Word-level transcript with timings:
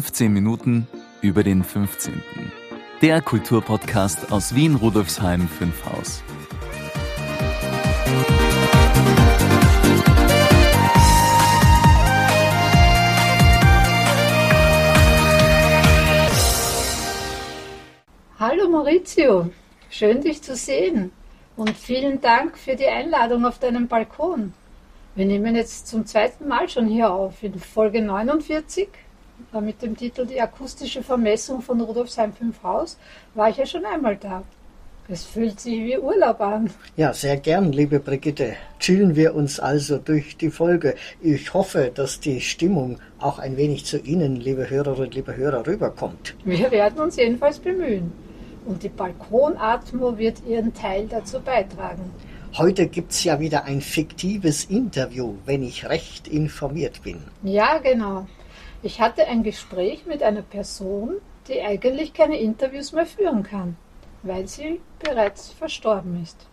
15 0.00 0.32
Minuten 0.32 0.86
über 1.20 1.42
den 1.42 1.62
15. 1.62 2.22
Der 3.02 3.20
Kulturpodcast 3.20 4.32
aus 4.32 4.54
Wien 4.54 4.74
Rudolfsheim 4.76 5.46
5 5.46 5.84
Haus. 5.84 6.22
Hallo 18.38 18.70
Maurizio, 18.70 19.50
schön 19.90 20.22
dich 20.22 20.40
zu 20.40 20.56
sehen 20.56 21.12
und 21.56 21.76
vielen 21.76 22.22
Dank 22.22 22.56
für 22.56 22.74
die 22.74 22.86
Einladung 22.86 23.44
auf 23.44 23.58
deinem 23.58 23.86
Balkon. 23.86 24.54
Wir 25.14 25.26
nehmen 25.26 25.54
jetzt 25.56 25.88
zum 25.88 26.06
zweiten 26.06 26.48
Mal 26.48 26.70
schon 26.70 26.86
hier 26.86 27.12
auf, 27.12 27.42
in 27.42 27.60
Folge 27.60 28.00
49 28.00 28.88
äh, 28.88 29.09
mit 29.58 29.82
dem 29.82 29.96
Titel 29.96 30.26
Die 30.26 30.40
akustische 30.40 31.02
Vermessung 31.02 31.60
von 31.60 31.80
Rudolfsheim 31.80 32.32
5 32.32 32.62
Haus 32.62 32.96
war 33.34 33.48
ich 33.48 33.56
ja 33.56 33.66
schon 33.66 33.84
einmal 33.84 34.16
da. 34.16 34.44
Es 35.08 35.24
fühlt 35.24 35.58
sich 35.58 35.80
wie 35.80 35.98
Urlaub 35.98 36.40
an. 36.40 36.70
Ja, 36.96 37.12
sehr 37.12 37.36
gern, 37.36 37.72
liebe 37.72 37.98
Brigitte. 37.98 38.54
Chillen 38.78 39.16
wir 39.16 39.34
uns 39.34 39.58
also 39.58 39.98
durch 39.98 40.36
die 40.36 40.52
Folge. 40.52 40.94
Ich 41.20 41.52
hoffe, 41.52 41.90
dass 41.92 42.20
die 42.20 42.40
Stimmung 42.40 43.00
auch 43.18 43.40
ein 43.40 43.56
wenig 43.56 43.84
zu 43.84 43.98
Ihnen, 43.98 44.36
liebe 44.36 44.70
Hörerinnen, 44.70 45.10
liebe 45.10 45.36
Hörer, 45.36 45.66
rüberkommt. 45.66 46.36
Wir 46.44 46.70
werden 46.70 47.00
uns 47.00 47.16
jedenfalls 47.16 47.58
bemühen. 47.58 48.12
Und 48.66 48.84
die 48.84 48.88
Balkonatmo 48.88 50.16
wird 50.16 50.46
ihren 50.46 50.72
Teil 50.74 51.08
dazu 51.08 51.40
beitragen. 51.40 52.12
Heute 52.56 52.86
gibt's 52.86 53.24
ja 53.24 53.40
wieder 53.40 53.64
ein 53.64 53.80
fiktives 53.80 54.64
Interview, 54.66 55.34
wenn 55.44 55.64
ich 55.64 55.88
recht 55.88 56.28
informiert 56.28 57.02
bin. 57.02 57.18
Ja, 57.42 57.78
genau. 57.78 58.26
Ich 58.82 58.98
hatte 58.98 59.26
ein 59.26 59.42
Gespräch 59.42 60.06
mit 60.06 60.22
einer 60.22 60.40
Person, 60.40 61.16
die 61.48 61.60
eigentlich 61.60 62.14
keine 62.14 62.38
Interviews 62.38 62.92
mehr 62.92 63.04
führen 63.04 63.42
kann, 63.42 63.76
weil 64.22 64.48
sie 64.48 64.80
bereits 64.98 65.50
verstorben 65.50 66.22
ist. 66.22 66.46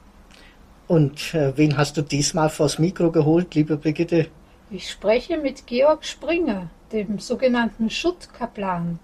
Und 0.88 1.34
äh, 1.34 1.56
wen 1.58 1.78
hast 1.78 1.96
du 1.96 2.02
diesmal 2.02 2.50
vors 2.50 2.80
Mikro 2.80 3.12
geholt, 3.12 3.56
liebe 3.56 3.78
Brigitte? 3.78 4.28
Ich 4.70 4.90
spreche 4.90 5.38
mit 5.38 5.68
Georg 5.68 6.04
Springer, 6.04 6.70
dem 6.92 7.20
sogenannten 7.20 7.90
Schuttkaplan, 7.90 9.00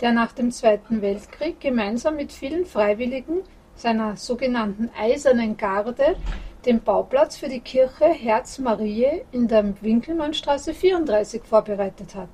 der 0.00 0.12
nach 0.12 0.30
dem 0.30 0.52
Zweiten 0.52 1.02
Weltkrieg 1.02 1.60
gemeinsam 1.60 2.14
mit 2.14 2.30
vielen 2.30 2.64
Freiwilligen 2.64 3.40
seiner 3.74 4.16
sogenannten 4.16 4.90
Eisernen 4.96 5.56
Garde 5.56 6.14
den 6.64 6.80
Bauplatz 6.80 7.36
für 7.36 7.48
die 7.48 7.60
Kirche 7.60 8.06
Herz 8.06 8.58
Mariä 8.58 9.22
in 9.32 9.48
der 9.48 9.74
Winkelmannstraße 9.80 10.74
34 10.74 11.42
vorbereitet 11.42 12.14
hat. 12.14 12.30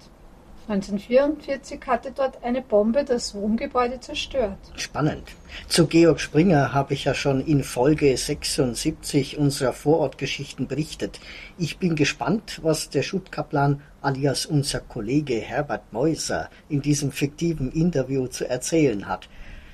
1944 0.67 1.81
hatte 1.87 2.11
dort 2.11 2.43
eine 2.43 2.63
Bombe 2.63 3.05
das 3.05 3.35
Wohngebäude 3.35 4.01
zerstört. 4.01 4.57
Spannend. 4.77 5.29
Zu 5.69 5.87
Georg 5.87 6.21
Springer 6.21 6.73
habe 6.73 6.95
ich 6.95 7.05
ja 7.05 7.13
schon 7.13 7.45
in 7.45 7.63
Folge 7.63 8.17
76 8.17 9.37
unserer 9.37 9.75
Vorortgeschichten 9.75 10.67
berichtet. 10.67 11.21
Ich 11.59 11.77
bin 11.79 11.97
gespannt, 11.97 12.61
was 12.63 12.89
der 12.89 13.03
Schuttkaplan 13.03 13.83
alias 14.01 14.47
unser 14.47 14.81
Kollege 14.81 15.35
Herbert 15.35 15.93
Meuser 15.93 16.49
in 16.71 16.81
diesem 16.81 17.13
fiktiven 17.13 17.71
Interview 17.71 18.27
zu 18.27 18.49
erzählen 18.49 19.07
hat. 19.07 19.29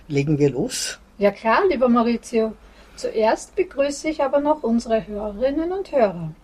Legen 0.09 0.41
wir 0.41 0.51
los? 0.51 0.99
Ja 1.19 1.31
klar, 1.31 1.61
lieber 1.69 1.89
Maurizio. 1.89 2.55
Zuerst 2.97 3.55
begrüße 3.55 4.09
ich 4.09 4.25
aber 4.25 4.41
noch 4.41 4.65
unsere 4.65 5.07
Hörerinnen 5.07 5.71
und 5.71 5.93
Hörer. 5.93 6.35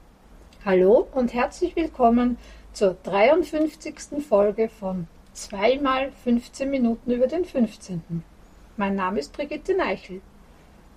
Hallo 0.64 1.08
und 1.12 1.34
herzlich 1.34 1.74
willkommen 1.74 2.38
zur 2.76 2.94
53. 3.04 4.22
Folge 4.28 4.68
von 4.68 5.06
2 5.32 5.78
mal 5.78 6.12
15 6.12 6.68
Minuten 6.68 7.10
über 7.10 7.26
den 7.26 7.46
15. 7.46 8.22
Mein 8.76 8.94
Name 8.94 9.18
ist 9.18 9.32
Brigitte 9.32 9.74
Neichel. 9.74 10.20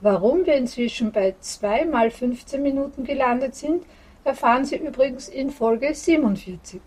Warum 0.01 0.45
wir 0.45 0.55
inzwischen 0.55 1.13
bei 1.13 1.35
2 1.39 1.85
mal 1.85 2.11
15 2.11 2.61
Minuten 2.61 3.05
gelandet 3.05 3.55
sind, 3.55 3.85
erfahren 4.25 4.65
Sie 4.65 4.75
übrigens 4.75 5.29
in 5.29 5.51
Folge 5.51 5.95
47. 5.95 6.81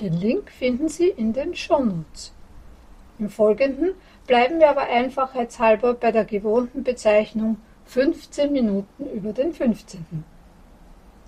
Den 0.00 0.14
Link 0.14 0.50
finden 0.50 0.88
Sie 0.88 1.10
in 1.10 1.32
den 1.32 1.54
Shownotes. 1.54 2.32
Im 3.20 3.28
Folgenden 3.28 3.92
bleiben 4.26 4.58
wir 4.58 4.70
aber 4.70 4.88
einfachheitshalber 4.88 5.94
bei 5.94 6.10
der 6.10 6.24
gewohnten 6.24 6.82
Bezeichnung 6.82 7.58
15 7.84 8.52
Minuten 8.52 9.06
über 9.14 9.32
den 9.32 9.52
15. 9.52 10.24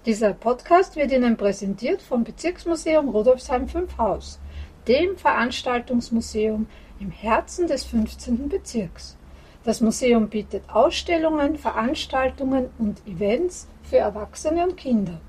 Dieser 0.04 0.32
Podcast 0.32 0.96
wird 0.96 1.12
Ihnen 1.12 1.36
präsentiert 1.36 2.02
vom 2.02 2.24
Bezirksmuseum 2.24 3.08
Rudolfsheim 3.08 3.68
5 3.68 3.98
Haus, 3.98 4.40
dem 4.88 5.16
Veranstaltungsmuseum 5.16 6.66
im 6.98 7.12
Herzen 7.12 7.68
des 7.68 7.84
15. 7.84 8.48
Bezirks. 8.48 9.16
Das 9.62 9.80
Museum 9.80 10.28
bietet 10.28 10.64
Ausstellungen, 10.68 11.56
Veranstaltungen 11.56 12.70
und 12.78 13.00
Events 13.06 13.68
für 13.84 13.98
Erwachsene 13.98 14.64
und 14.64 14.76
Kinder. 14.76 15.20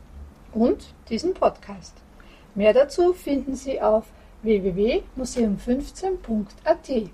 Und 0.53 0.95
diesen 1.07 1.35
Podcast. 1.35 1.93
Mehr 2.55 2.73
dazu 2.73 3.13
finden 3.13 3.55
Sie 3.55 3.79
auf 3.79 4.05
www.museum15.at. 4.41 7.11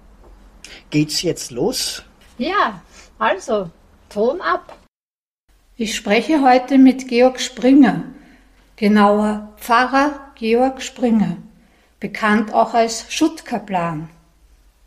Geht's 0.90 1.22
jetzt 1.24 1.52
los? 1.52 2.06
Ja, 2.38 2.82
also, 3.18 3.70
Ton 4.08 4.40
ab! 4.40 4.79
Ich 5.82 5.96
spreche 5.96 6.42
heute 6.42 6.78
mit 6.78 7.08
Georg 7.08 7.40
Springer, 7.40 8.04
genauer 8.76 9.54
Pfarrer 9.56 10.34
Georg 10.36 10.82
Springer, 10.82 11.38
bekannt 12.02 12.54
auch 12.54 12.74
als 12.74 13.06
Schuttkaplan. 13.08 14.10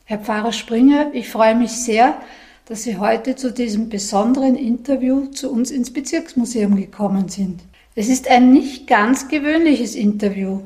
Herr 0.04 0.18
Pfarrer 0.18 0.52
Springer, 0.52 1.06
ich 1.14 1.30
freue 1.30 1.54
mich 1.54 1.70
sehr, 1.70 2.20
dass 2.66 2.82
Sie 2.82 2.98
heute 2.98 3.36
zu 3.36 3.50
diesem 3.52 3.88
besonderen 3.88 4.54
Interview 4.54 5.28
zu 5.28 5.50
uns 5.50 5.70
ins 5.70 5.90
Bezirksmuseum 5.90 6.76
gekommen 6.76 7.30
sind. 7.30 7.62
Es 7.94 8.10
ist 8.10 8.28
ein 8.28 8.52
nicht 8.52 8.86
ganz 8.86 9.28
gewöhnliches 9.28 9.94
Interview, 9.94 10.60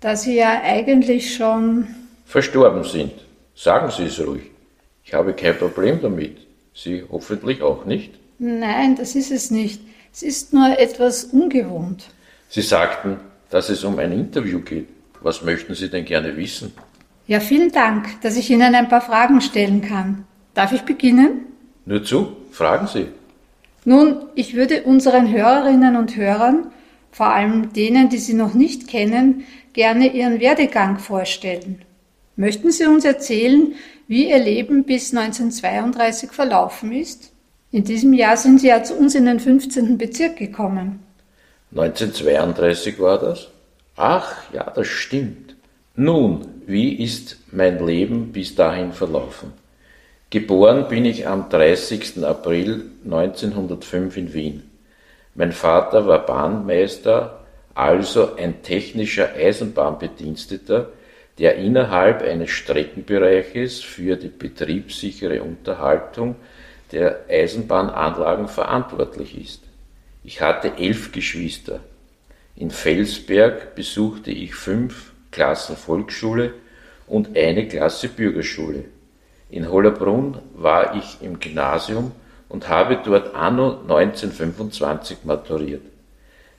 da 0.00 0.16
Sie 0.16 0.34
ja 0.34 0.62
eigentlich 0.62 1.36
schon 1.36 1.88
verstorben 2.24 2.84
sind. 2.84 3.12
Sagen 3.54 3.90
Sie 3.94 4.04
es 4.04 4.18
ruhig. 4.18 4.44
Ich 5.04 5.12
habe 5.12 5.34
kein 5.34 5.58
Problem 5.58 6.00
damit. 6.00 6.38
Sie 6.72 7.04
hoffentlich 7.12 7.60
auch 7.60 7.84
nicht. 7.84 8.14
Nein, 8.38 8.94
das 8.96 9.14
ist 9.14 9.30
es 9.30 9.50
nicht. 9.50 9.80
Es 10.12 10.22
ist 10.22 10.52
nur 10.52 10.78
etwas 10.78 11.24
ungewohnt. 11.24 12.10
Sie 12.48 12.62
sagten, 12.62 13.18
dass 13.50 13.68
es 13.68 13.84
um 13.84 13.98
ein 13.98 14.12
Interview 14.12 14.60
geht. 14.60 14.88
Was 15.20 15.42
möchten 15.42 15.74
Sie 15.74 15.90
denn 15.90 16.04
gerne 16.04 16.36
wissen? 16.36 16.72
Ja, 17.26 17.40
vielen 17.40 17.72
Dank, 17.72 18.20
dass 18.22 18.36
ich 18.36 18.50
Ihnen 18.50 18.74
ein 18.74 18.88
paar 18.88 19.00
Fragen 19.00 19.40
stellen 19.40 19.82
kann. 19.82 20.24
Darf 20.54 20.72
ich 20.72 20.82
beginnen? 20.82 21.46
Nur 21.84 22.04
zu, 22.04 22.36
fragen 22.52 22.86
Sie. 22.86 23.06
Nun, 23.84 24.16
ich 24.34 24.54
würde 24.54 24.82
unseren 24.84 25.30
Hörerinnen 25.30 25.96
und 25.96 26.16
Hörern, 26.16 26.70
vor 27.10 27.28
allem 27.28 27.72
denen, 27.72 28.08
die 28.08 28.18
Sie 28.18 28.34
noch 28.34 28.54
nicht 28.54 28.86
kennen, 28.86 29.44
gerne 29.72 30.12
Ihren 30.12 30.40
Werdegang 30.40 30.98
vorstellen. 30.98 31.82
Möchten 32.36 32.70
Sie 32.70 32.86
uns 32.86 33.04
erzählen, 33.04 33.74
wie 34.06 34.30
Ihr 34.30 34.38
Leben 34.38 34.84
bis 34.84 35.14
1932 35.14 36.30
verlaufen 36.30 36.92
ist? 36.92 37.32
In 37.70 37.84
diesem 37.84 38.14
Jahr 38.14 38.36
sind 38.38 38.60
Sie 38.60 38.68
ja 38.68 38.82
zu 38.82 38.94
uns 38.94 39.14
in 39.14 39.26
den 39.26 39.40
15. 39.40 39.98
Bezirk 39.98 40.38
gekommen. 40.38 41.00
1932 41.72 42.98
war 42.98 43.18
das? 43.18 43.48
Ach, 43.94 44.36
ja, 44.54 44.70
das 44.74 44.86
stimmt. 44.86 45.54
Nun, 45.94 46.46
wie 46.66 46.94
ist 46.94 47.36
mein 47.52 47.84
Leben 47.84 48.32
bis 48.32 48.54
dahin 48.54 48.92
verlaufen? 48.92 49.52
Geboren 50.30 50.88
bin 50.88 51.04
ich 51.04 51.26
am 51.26 51.50
30. 51.50 52.24
April 52.24 52.86
1905 53.04 54.16
in 54.16 54.32
Wien. 54.32 54.62
Mein 55.34 55.52
Vater 55.52 56.06
war 56.06 56.24
Bahnmeister, 56.24 57.44
also 57.74 58.36
ein 58.36 58.62
technischer 58.62 59.34
Eisenbahnbediensteter, 59.34 60.88
der 61.38 61.56
innerhalb 61.56 62.22
eines 62.22 62.50
Streckenbereiches 62.50 63.80
für 63.80 64.16
die 64.16 64.28
betriebssichere 64.28 65.42
Unterhaltung 65.42 66.36
der 66.92 67.26
Eisenbahnanlagen 67.28 68.48
verantwortlich 68.48 69.38
ist. 69.38 69.62
Ich 70.24 70.40
hatte 70.40 70.76
elf 70.76 71.12
Geschwister. 71.12 71.80
In 72.56 72.70
Felsberg 72.70 73.74
besuchte 73.74 74.30
ich 74.30 74.54
fünf 74.54 75.12
Klassen 75.30 75.76
Volksschule 75.76 76.54
und 77.06 77.36
eine 77.36 77.68
Klasse 77.68 78.08
Bürgerschule. 78.08 78.84
In 79.50 79.70
Hollerbrunn 79.70 80.38
war 80.54 80.96
ich 80.96 81.18
im 81.22 81.40
Gymnasium 81.40 82.12
und 82.48 82.68
habe 82.68 83.00
dort 83.04 83.34
anno 83.34 83.80
1925 83.82 85.18
maturiert. 85.24 85.82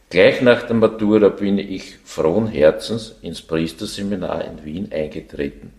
Gleich 0.10 0.42
nach 0.42 0.64
der 0.64 0.76
Matura 0.76 1.30
bin 1.30 1.60
ich 1.60 1.98
frohen 2.04 2.48
Herzens 2.48 3.16
ins 3.22 3.42
Priesterseminar 3.42 4.44
in 4.46 4.66
Wien 4.66 4.92
eingetreten. 4.92 5.72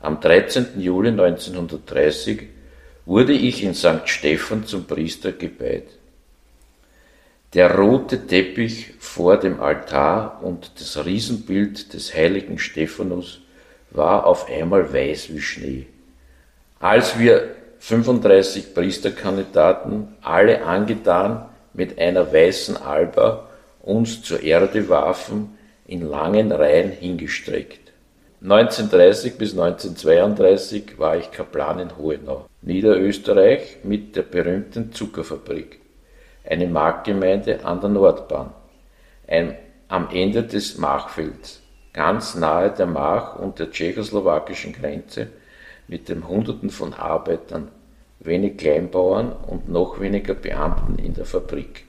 Am 0.00 0.20
13. 0.20 0.80
Juli 0.80 1.10
1930 1.10 2.44
wurde 3.08 3.32
ich 3.32 3.64
in 3.64 3.72
St. 3.72 4.02
Stephan 4.04 4.66
zum 4.66 4.84
Priester 4.84 5.32
geweiht. 5.32 5.88
Der 7.54 7.74
rote 7.74 8.26
Teppich 8.26 8.92
vor 8.98 9.38
dem 9.38 9.60
Altar 9.60 10.40
und 10.42 10.72
das 10.78 11.02
Riesenbild 11.06 11.94
des 11.94 12.14
heiligen 12.14 12.58
Stephanus 12.58 13.40
war 13.90 14.26
auf 14.26 14.50
einmal 14.50 14.92
weiß 14.92 15.32
wie 15.32 15.40
Schnee. 15.40 15.86
Als 16.80 17.18
wir 17.18 17.56
35 17.78 18.74
Priesterkandidaten, 18.74 20.08
alle 20.20 20.62
angetan 20.66 21.48
mit 21.72 21.98
einer 21.98 22.30
weißen 22.30 22.76
Alba, 22.76 23.48
uns 23.80 24.20
zur 24.20 24.42
Erde 24.42 24.86
warfen, 24.90 25.56
in 25.86 26.02
langen 26.02 26.52
Reihen 26.52 26.90
hingestreckt. 26.90 27.87
1930 28.40 29.36
bis 29.36 29.50
1932 29.50 30.96
war 30.96 31.16
ich 31.16 31.32
Kaplan 31.32 31.80
in 31.80 31.96
Hohenau, 31.96 32.46
Niederösterreich 32.62 33.78
mit 33.82 34.14
der 34.14 34.22
berühmten 34.22 34.92
Zuckerfabrik, 34.92 35.80
eine 36.48 36.68
Marktgemeinde 36.68 37.64
an 37.64 37.80
der 37.80 37.90
Nordbahn, 37.90 38.52
ein, 39.26 39.56
am 39.88 40.08
Ende 40.12 40.44
des 40.44 40.78
Machfelds, 40.78 41.60
ganz 41.92 42.36
nahe 42.36 42.70
der 42.70 42.86
Mach 42.86 43.34
und 43.34 43.58
der 43.58 43.72
tschechoslowakischen 43.72 44.72
Grenze 44.72 45.26
mit 45.88 46.08
den 46.08 46.28
Hunderten 46.28 46.70
von 46.70 46.94
Arbeitern, 46.94 47.72
wenig 48.20 48.56
Kleinbauern 48.56 49.32
und 49.32 49.68
noch 49.68 49.98
weniger 49.98 50.34
Beamten 50.34 50.96
in 50.96 51.14
der 51.14 51.24
Fabrik. 51.24 51.86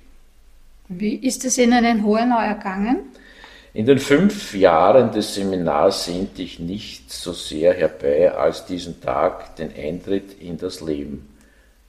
Wie 0.87 1.13
ist 1.13 1.45
es 1.45 1.59
Ihnen 1.59 1.85
in 1.85 2.03
Hohenau 2.03 2.39
ergangen? 2.39 3.11
In 3.71 3.85
den 3.85 3.99
fünf 3.99 4.55
Jahren 4.55 5.11
des 5.11 5.35
Seminars 5.35 6.05
sehnte 6.05 6.41
ich 6.41 6.59
nicht 6.59 7.11
so 7.11 7.33
sehr 7.33 7.73
herbei 7.73 8.31
als 8.31 8.65
diesen 8.65 8.99
Tag 8.99 9.55
den 9.57 9.71
Eintritt 9.75 10.41
in 10.41 10.57
das 10.57 10.81
Leben. 10.81 11.29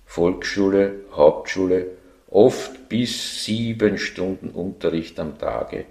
Volksschule, 0.04 0.96
Hauptschule, 1.12 1.86
oft 2.28 2.88
bis 2.90 3.44
sieben 3.44 3.96
Stunden 3.96 4.50
Unterricht 4.50 5.18
am 5.18 5.38
Tage, 5.38 5.86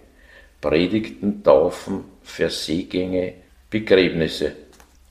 Predigten, 0.61 1.43
Taufen, 1.43 2.03
Verseegänge, 2.21 3.33
Begräbnisse. 3.71 4.51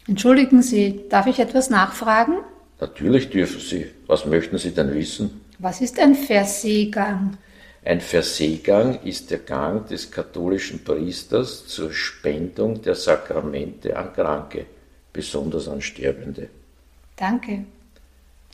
Entschuldigen 0.06 0.62
Sie, 0.62 1.08
darf 1.08 1.26
ich 1.26 1.40
etwas 1.40 1.70
nachfragen? 1.70 2.36
Natürlich 2.80 3.30
dürfen 3.30 3.60
Sie. 3.60 3.86
Was 4.06 4.26
möchten 4.26 4.58
Sie 4.58 4.70
denn 4.70 4.94
wissen? 4.94 5.40
Was 5.58 5.80
ist 5.80 5.98
ein 5.98 6.14
Verseegang? 6.14 7.36
Ein 7.84 8.00
Verseegang 8.00 9.00
ist 9.04 9.30
der 9.30 9.38
Gang 9.38 9.86
des 9.86 10.10
katholischen 10.10 10.84
Priesters 10.84 11.66
zur 11.66 11.92
Spendung 11.92 12.82
der 12.82 12.94
Sakramente 12.94 13.96
an 13.96 14.12
Kranke, 14.12 14.66
besonders 15.12 15.69
an 15.69 15.80
Sterbende. 15.80 16.48
Danke. 17.16 17.64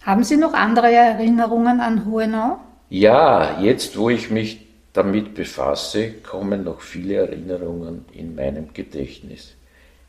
Haben 0.03 0.25
Sie 0.25 0.37
noch 0.37 0.53
andere 0.53 0.93
Erinnerungen 0.93 1.81
an 1.81 2.05
Hohenau? 2.05 2.59
Ja, 2.91 3.61
jetzt 3.61 3.97
wo 3.97 4.11
ich 4.11 4.31
mich 4.31 4.67
damit 4.93 5.35
befasse, 5.35 6.13
kommen 6.23 6.65
noch 6.65 6.81
viele 6.81 7.15
Erinnerungen 7.17 8.05
in 8.13 8.35
meinem 8.35 8.73
Gedächtnis. 8.73 9.55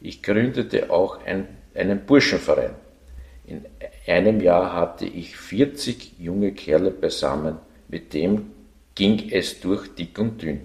Ich 0.02 0.22
gründete 0.22 0.92
auch 0.92 1.26
ein, 1.26 1.48
einen 1.74 2.06
Burschenverein. 2.06 2.76
In 3.48 3.66
einem 4.06 4.42
Jahr 4.42 4.74
hatte 4.74 5.06
ich 5.06 5.38
40 5.38 6.20
junge 6.20 6.52
Kerle 6.52 6.92
beisammen, 6.92 7.58
mit 7.88 8.14
dem 8.14 8.52
ging 8.96 9.30
es 9.30 9.60
durch 9.60 9.94
dick 9.94 10.18
und 10.18 10.42
dünn. 10.42 10.62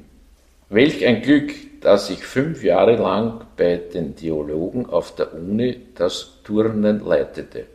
Welch 0.68 1.04
ein 1.04 1.20
Glück, 1.20 1.52
dass 1.80 2.10
ich 2.10 2.24
fünf 2.24 2.62
Jahre 2.62 2.96
lang 2.96 3.44
bei 3.56 3.76
den 3.76 4.14
Theologen 4.14 4.86
auf 4.86 5.14
der 5.16 5.34
Uni 5.34 5.80
das 5.96 6.38
Turnen 6.44 7.04
leitete. 7.04 7.66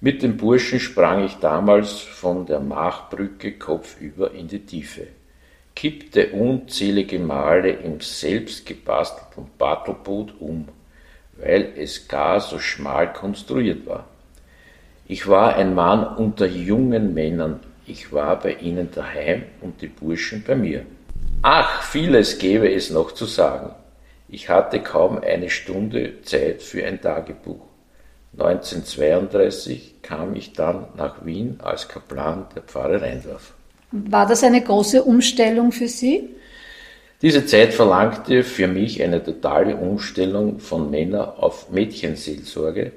Mit 0.00 0.22
den 0.22 0.36
Burschen 0.36 0.80
sprang 0.80 1.24
ich 1.24 1.36
damals 1.36 2.00
von 2.00 2.46
der 2.46 2.60
Machbrücke 2.60 3.52
kopfüber 3.52 4.32
in 4.32 4.48
die 4.48 4.66
Tiefe, 4.66 5.06
kippte 5.76 6.32
unzählige 6.32 7.18
Male 7.20 7.70
im 7.70 8.00
selbst 8.00 8.66
gebastelten 8.66 9.46
Battleboot 9.56 10.34
um, 10.40 10.68
weil 11.36 11.74
es 11.76 12.08
gar 12.08 12.40
so 12.40 12.58
schmal 12.58 13.12
konstruiert 13.12 13.86
war. 13.86 14.06
Ich 15.06 15.28
war 15.28 15.54
ein 15.54 15.74
Mann 15.74 16.16
unter 16.16 16.46
jungen 16.46 17.14
Männern, 17.14 17.60
ich 17.86 18.12
war 18.12 18.38
bei 18.38 18.54
ihnen 18.54 18.90
daheim 18.90 19.44
und 19.60 19.80
die 19.82 19.88
Burschen 19.88 20.42
bei 20.46 20.54
mir. 20.54 20.86
Ach, 21.42 21.82
vieles 21.82 22.38
gäbe 22.38 22.72
es 22.72 22.90
noch 22.90 23.12
zu 23.12 23.26
sagen. 23.26 23.74
Ich 24.28 24.48
hatte 24.48 24.80
kaum 24.80 25.18
eine 25.18 25.50
Stunde 25.50 26.22
Zeit 26.22 26.62
für 26.62 26.84
ein 26.84 27.00
Tagebuch. 27.00 27.60
1932 28.38 30.02
kam 30.02 30.34
ich 30.34 30.52
dann 30.52 30.86
nach 30.96 31.24
Wien 31.24 31.58
als 31.62 31.88
Kaplan 31.88 32.46
der 32.54 32.62
Pfarre 32.62 33.00
Rheindorf. 33.00 33.54
War 33.92 34.26
das 34.26 34.42
eine 34.42 34.60
große 34.60 35.04
Umstellung 35.04 35.70
für 35.70 35.86
Sie? 35.86 36.30
Diese 37.22 37.46
Zeit 37.46 37.72
verlangte 37.72 38.42
für 38.42 38.66
mich 38.66 39.02
eine 39.02 39.22
totale 39.22 39.76
Umstellung 39.76 40.58
von 40.58 40.90
Männer 40.90 41.42
auf 41.42 41.70
Mädchenseelsorge, 41.70 42.92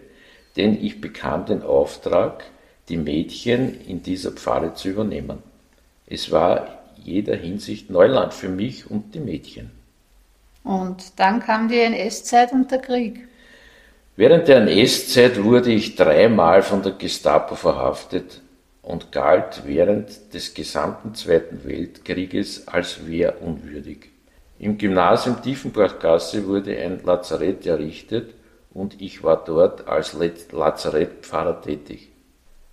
denn 0.56 0.84
ich 0.84 1.00
bekam 1.00 1.46
den 1.46 1.62
Auftrag, 1.62 2.44
die 2.90 2.98
Mädchen 2.98 3.82
in 3.86 4.02
dieser 4.04 4.32
Pfarre 4.32 4.74
zu 4.74 4.90
übernehmen. 4.90 5.44
Es 6.06 6.32
war 6.32 6.68
jeder 7.04 7.36
Hinsicht 7.36 7.90
Neuland 7.90 8.34
für 8.34 8.50
mich 8.50 8.90
und 8.90 9.14
die 9.14 9.20
Mädchen. 9.20 9.72
Und 10.64 11.20
dann 11.20 11.40
kam 11.40 11.70
die 11.70 11.80
NS-Zeit 11.80 12.52
und 12.52 12.72
der 12.72 12.80
Krieg. 12.80 13.28
Während 14.16 14.48
der 14.48 14.58
NS-Zeit 14.58 15.44
wurde 15.44 15.72
ich 15.72 15.96
dreimal 15.96 16.62
von 16.62 16.82
der 16.82 16.94
Gestapo 16.94 17.56
verhaftet 17.56 18.42
und 18.82 19.12
galt 19.12 19.64
während 19.66 20.34
des 20.34 20.54
gesamten 20.54 21.14
Zweiten 21.14 21.64
Weltkrieges 21.66 22.68
als 22.68 23.06
wehrunwürdig. 23.06 24.10
Im 24.60 24.78
Gymnasium 24.78 25.42
Tiefenbachgasse 25.42 26.48
wurde 26.48 26.76
ein 26.78 27.02
Lazarett 27.06 27.66
errichtet 27.68 28.34
und 28.74 29.00
ich 29.02 29.24
war 29.24 29.44
dort 29.46 29.88
als 29.88 30.16
Lazarettpfarrer 30.52 31.62
tätig. 31.62 32.10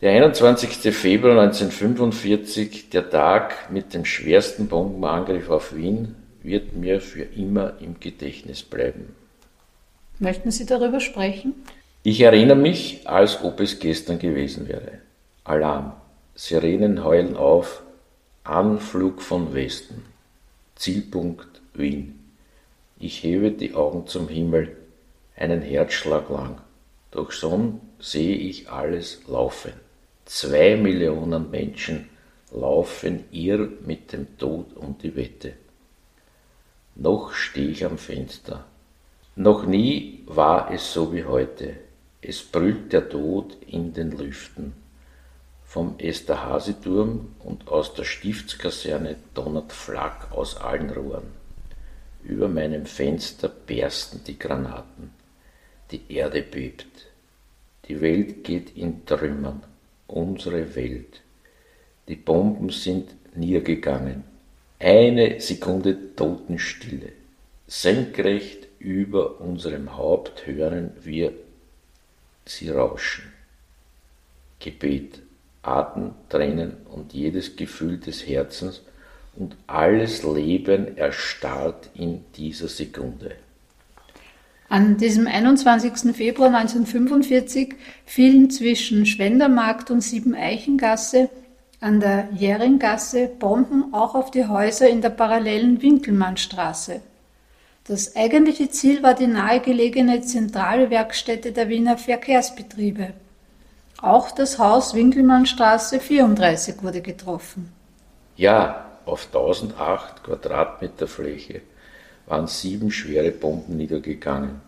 Der 0.04 0.12
21. 0.12 0.94
Februar 0.94 1.40
1945, 1.40 2.90
der 2.90 3.08
Tag 3.08 3.70
mit 3.70 3.94
dem 3.94 4.04
schwersten 4.04 4.68
Bombenangriff 4.68 5.48
auf 5.48 5.74
Wien, 5.74 6.14
wird 6.42 6.76
mir 6.76 7.00
für 7.00 7.22
immer 7.22 7.78
im 7.80 7.98
Gedächtnis 8.00 8.62
bleiben. 8.62 9.16
Möchten 10.18 10.50
Sie 10.50 10.66
darüber 10.66 11.00
sprechen? 11.00 11.54
Ich 12.02 12.20
erinnere 12.20 12.58
mich, 12.58 13.08
als 13.08 13.42
ob 13.42 13.60
es 13.60 13.78
gestern 13.78 14.18
gewesen 14.18 14.68
wäre. 14.68 14.98
Alarm, 15.42 15.94
Sirenen 16.34 17.02
heulen 17.02 17.34
auf, 17.34 17.82
Anflug 18.42 19.22
von 19.22 19.54
Westen, 19.54 20.04
Zielpunkt 20.76 21.62
Wien. 21.72 22.20
Ich 22.98 23.22
hebe 23.22 23.52
die 23.52 23.72
Augen 23.72 24.06
zum 24.06 24.28
Himmel, 24.28 24.76
einen 25.34 25.62
Herzschlag 25.62 26.28
lang. 26.28 26.60
Doch 27.10 27.32
schon 27.32 27.80
sehe 27.98 28.36
ich 28.36 28.68
alles 28.68 29.22
laufen. 29.26 29.72
Zwei 30.26 30.76
Millionen 30.76 31.50
Menschen 31.50 32.08
laufen 32.50 33.24
ihr 33.30 33.68
mit 33.84 34.14
dem 34.14 34.38
Tod 34.38 34.74
um 34.74 34.96
die 34.96 35.14
Wette. 35.16 35.52
Noch 36.94 37.34
stehe 37.34 37.68
ich 37.68 37.84
am 37.84 37.98
Fenster. 37.98 38.64
Noch 39.36 39.66
nie 39.66 40.22
war 40.24 40.70
es 40.70 40.94
so 40.94 41.12
wie 41.12 41.24
heute. 41.24 41.74
Es 42.22 42.42
brüllt 42.42 42.94
der 42.94 43.10
Tod 43.10 43.54
in 43.66 43.92
den 43.92 44.12
Lüften. 44.12 44.72
Vom 45.66 45.96
Esterhazy-Turm 45.98 47.34
und 47.40 47.68
aus 47.68 47.92
der 47.92 48.04
Stiftskaserne 48.04 49.16
donnert 49.34 49.72
Flak 49.74 50.32
aus 50.32 50.56
allen 50.56 50.88
Rohren. 50.88 51.32
Über 52.22 52.48
meinem 52.48 52.86
Fenster 52.86 53.48
bersten 53.50 54.24
die 54.24 54.38
Granaten. 54.38 55.10
Die 55.90 56.00
Erde 56.08 56.42
bebt. 56.42 56.86
Die 57.88 58.00
Welt 58.00 58.42
geht 58.44 58.74
in 58.74 59.04
Trümmern 59.04 59.64
unsere 60.14 60.76
Welt. 60.76 61.20
Die 62.06 62.16
Bomben 62.16 62.70
sind 62.70 63.10
niedergegangen. 63.34 64.22
Eine 64.78 65.40
Sekunde 65.40 66.14
Totenstille. 66.14 67.12
Senkrecht 67.66 68.68
über 68.78 69.40
unserem 69.40 69.96
Haupt 69.96 70.46
hören 70.46 70.92
wir 71.02 71.32
sie 72.44 72.68
rauschen. 72.68 73.24
Gebet, 74.60 75.20
Atem, 75.62 76.12
Tränen 76.28 76.76
und 76.92 77.12
jedes 77.12 77.56
Gefühl 77.56 77.98
des 77.98 78.26
Herzens 78.26 78.82
und 79.34 79.56
alles 79.66 80.22
Leben 80.22 80.96
erstarrt 80.96 81.90
in 81.94 82.24
dieser 82.36 82.68
Sekunde. 82.68 83.34
An 84.74 84.96
diesem 84.96 85.28
21. 85.28 86.16
Februar 86.16 86.48
1945 86.48 87.76
fielen 88.06 88.50
zwischen 88.50 89.06
Schwendermarkt 89.06 89.92
und 89.92 90.00
Siebeneichengasse 90.00 91.30
an 91.80 92.00
der 92.00 92.26
Järinggasse 92.32 93.28
Bomben 93.28 93.94
auch 93.94 94.16
auf 94.16 94.32
die 94.32 94.48
Häuser 94.48 94.88
in 94.88 95.00
der 95.00 95.10
parallelen 95.10 95.80
Winkelmannstraße. 95.80 97.00
Das 97.86 98.16
eigentliche 98.16 98.68
Ziel 98.68 99.00
war 99.04 99.14
die 99.14 99.28
nahegelegene 99.28 100.22
zentrale 100.22 100.90
Werkstätte 100.90 101.52
der 101.52 101.68
Wiener 101.68 101.96
Verkehrsbetriebe. 101.96 103.12
Auch 104.02 104.32
das 104.32 104.58
Haus 104.58 104.92
Winkelmannstraße 104.92 106.00
34 106.00 106.82
wurde 106.82 107.00
getroffen. 107.00 107.72
Ja, 108.34 108.86
auf 109.06 109.26
1008 109.26 110.24
Quadratmeter 110.24 111.06
Fläche 111.06 111.60
waren 112.26 112.46
sieben 112.46 112.90
schwere 112.90 113.30
Bomben 113.30 113.76
niedergegangen 113.76 114.60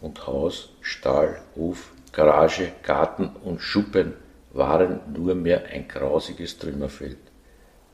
und 0.00 0.26
Haus, 0.26 0.70
Stall, 0.80 1.40
Hof, 1.56 1.92
Garage, 2.12 2.72
Garten 2.82 3.30
und 3.44 3.60
Schuppen 3.60 4.14
waren 4.52 5.00
nur 5.12 5.34
mehr 5.34 5.66
ein 5.66 5.86
grausiges 5.86 6.58
Trümmerfeld. 6.58 7.18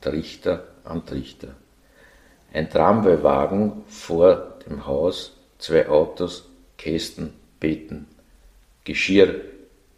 Trichter 0.01 0.69
an 0.85 1.05
Trichter. 1.05 1.55
Ein 2.53 2.71
Tramwaywagen 2.71 3.85
vor 3.89 4.55
dem 4.67 4.87
Haus, 4.87 5.37
zwei 5.59 5.89
Autos, 5.89 6.49
Kästen, 6.79 7.33
Beeten, 7.61 8.07
Geschirr, 8.85 9.41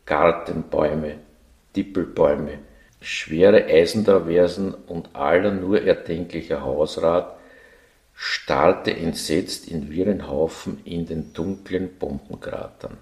Gartenbäume, 0.07 1.17
Dippelbäume, 1.77 2.59
schwere 3.01 3.67
Eisentraversen 3.67 4.75
und 4.75 5.15
aller 5.15 5.53
nur 5.53 5.83
erdenklicher 5.83 6.63
Hausrat 6.63 7.38
starrte 8.21 8.97
entsetzt 8.97 9.69
in 9.69 9.93
wirren 9.93 10.27
Haufen 10.27 10.81
in 10.85 11.07
den 11.07 11.33
dunklen 11.33 11.89
Bombenkratern. 12.01 12.97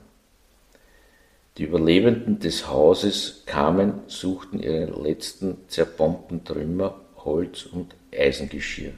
Die 1.56 1.64
Überlebenden 1.64 2.38
des 2.38 2.68
Hauses 2.68 3.42
kamen, 3.46 4.00
suchten 4.08 4.60
ihre 4.60 4.84
letzten 5.02 5.56
zerbombten 5.68 6.44
Trümmer, 6.44 7.00
Holz 7.24 7.64
und 7.64 7.94
Eisengeschirr. 8.14 8.92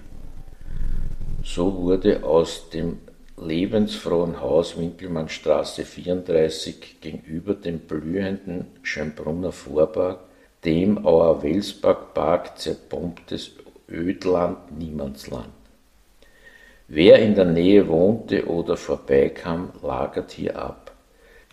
So 1.45 1.77
wurde 1.77 2.25
aus 2.25 2.69
dem 2.71 2.99
lebensfrohen 3.41 4.41
Haus 4.41 4.77
Winkelmannstraße 4.77 5.85
34 5.85 7.01
gegenüber 7.01 7.55
dem 7.55 7.79
blühenden 7.79 8.67
Schönbrunner 8.83 9.53
Vorpark, 9.53 10.19
dem 10.65 11.07
Auer-Welsbach-Park 11.07 12.59
zerbombtes 12.59 13.53
Ödland 13.89 14.77
Niemandsland. 14.77 15.58
Wer 16.91 17.19
in 17.19 17.35
der 17.35 17.45
Nähe 17.45 17.87
wohnte 17.87 18.47
oder 18.47 18.79
vorbeikam, 18.79 19.73
lagert 19.83 20.33
hier 20.33 20.59
ab. 20.59 20.93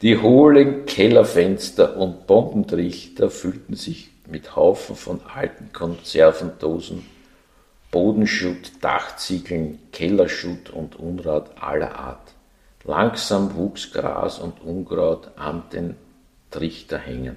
Die 0.02 0.18
hohlen 0.18 0.86
Kellerfenster 0.86 1.98
und 1.98 2.26
Bombentrichter 2.26 3.30
füllten 3.30 3.76
sich 3.76 4.12
mit 4.30 4.56
Haufen 4.56 4.96
von 4.96 5.20
alten 5.34 5.74
Konservendosen, 5.74 7.06
Bodenschutt, 7.92 8.72
Dachziegeln, 8.80 9.80
Kellerschutt 9.92 10.70
und 10.70 10.98
Unrat 10.98 11.62
aller 11.62 12.00
Art. 12.00 12.34
Langsam 12.86 13.56
wuchs 13.56 13.92
Gras 13.92 14.40
und 14.40 14.62
Unkraut 14.64 15.32
an 15.38 15.64
den 15.74 15.96
Trichterhängen. 16.50 17.36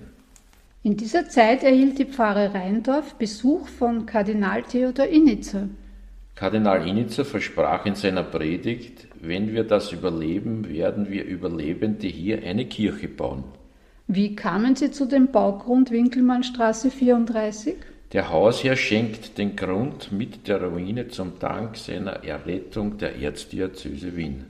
In 0.85 0.97
dieser 0.97 1.28
Zeit 1.28 1.64
erhielt 1.64 1.99
die 1.99 2.05
Pfarre 2.05 2.55
Rheindorf 2.55 3.14
Besuch 3.14 3.67
von 3.67 4.07
Kardinal 4.07 4.62
Theodor 4.62 5.07
Innitzer. 5.07 5.69
Kardinal 6.38 6.87
Innitzer 6.87 7.25
versprach 7.25 7.85
in 7.85 7.97
seiner 7.97 8.23
Predigt, 8.23 9.09
wenn 9.21 9.52
wir 9.52 9.64
das 9.64 9.90
überleben, 9.90 10.68
werden 10.68 11.11
wir 11.11 11.25
Überlebende 11.25 12.07
hier 12.07 12.45
eine 12.45 12.66
Kirche 12.66 13.09
bauen. 13.09 13.42
Wie 14.07 14.37
kamen 14.37 14.76
Sie 14.76 14.92
zu 14.92 15.07
dem 15.07 15.33
Baugrund 15.33 15.90
Winkelmannstraße 15.90 16.92
34? 16.92 17.75
Der 18.12 18.30
Hausherr 18.30 18.76
schenkt 18.76 19.37
den 19.37 19.57
Grund 19.57 20.12
mit 20.12 20.47
der 20.47 20.62
Ruine 20.62 21.09
zum 21.09 21.40
Dank 21.40 21.76
seiner 21.76 22.23
Errettung 22.23 22.99
der 22.99 23.21
Erzdiözese 23.21 24.16
Wien. 24.16 24.45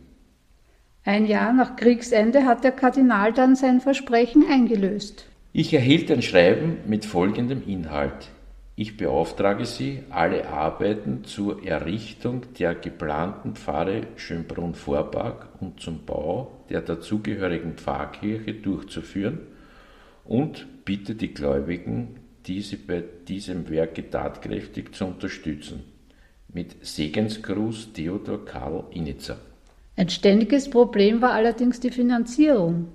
Ein 1.07 1.25
Jahr 1.25 1.55
nach 1.55 1.77
Kriegsende 1.77 2.45
hat 2.45 2.65
der 2.65 2.73
Kardinal 2.73 3.33
dann 3.33 3.57
sein 3.57 3.81
Versprechen 3.81 4.45
eingelöst. 4.51 5.25
Ich 5.55 5.73
erhielt 5.73 6.11
ein 6.11 6.21
Schreiben 6.21 6.77
mit 6.87 7.07
folgendem 7.07 7.63
Inhalt. 7.67 8.29
Ich 8.81 8.97
beauftrage 8.97 9.65
Sie, 9.65 10.05
alle 10.09 10.51
Arbeiten 10.51 11.25
zur 11.25 11.67
Errichtung 11.67 12.43
der 12.61 12.77
geplanten 12.77 13.57
Pfarre 13.57 14.07
Schönbrunn-Vorpark 14.15 15.49
und 15.59 15.81
zum 15.81 16.05
Bau 16.07 16.63
der 16.71 16.83
dazugehörigen 16.83 17.73
Pfarrkirche 17.73 18.55
durchzuführen 18.55 19.41
und 20.25 20.85
bitte 20.85 21.17
die 21.17 21.35
Gläubigen, 21.35 22.21
diese 22.47 22.77
bei 22.77 23.03
diesem 23.27 23.69
Werke 23.69 24.09
tatkräftig 24.09 24.95
zu 24.95 25.07
unterstützen. 25.07 25.83
Mit 26.47 26.77
Segensgruß 26.87 27.95
Theodor 27.95 28.45
Karl 28.45 28.85
Innitzer. 28.93 29.39
Ein 29.97 30.09
ständiges 30.09 30.71
Problem 30.71 31.21
war 31.21 31.33
allerdings 31.33 31.81
die 31.81 31.91
Finanzierung. 31.91 32.87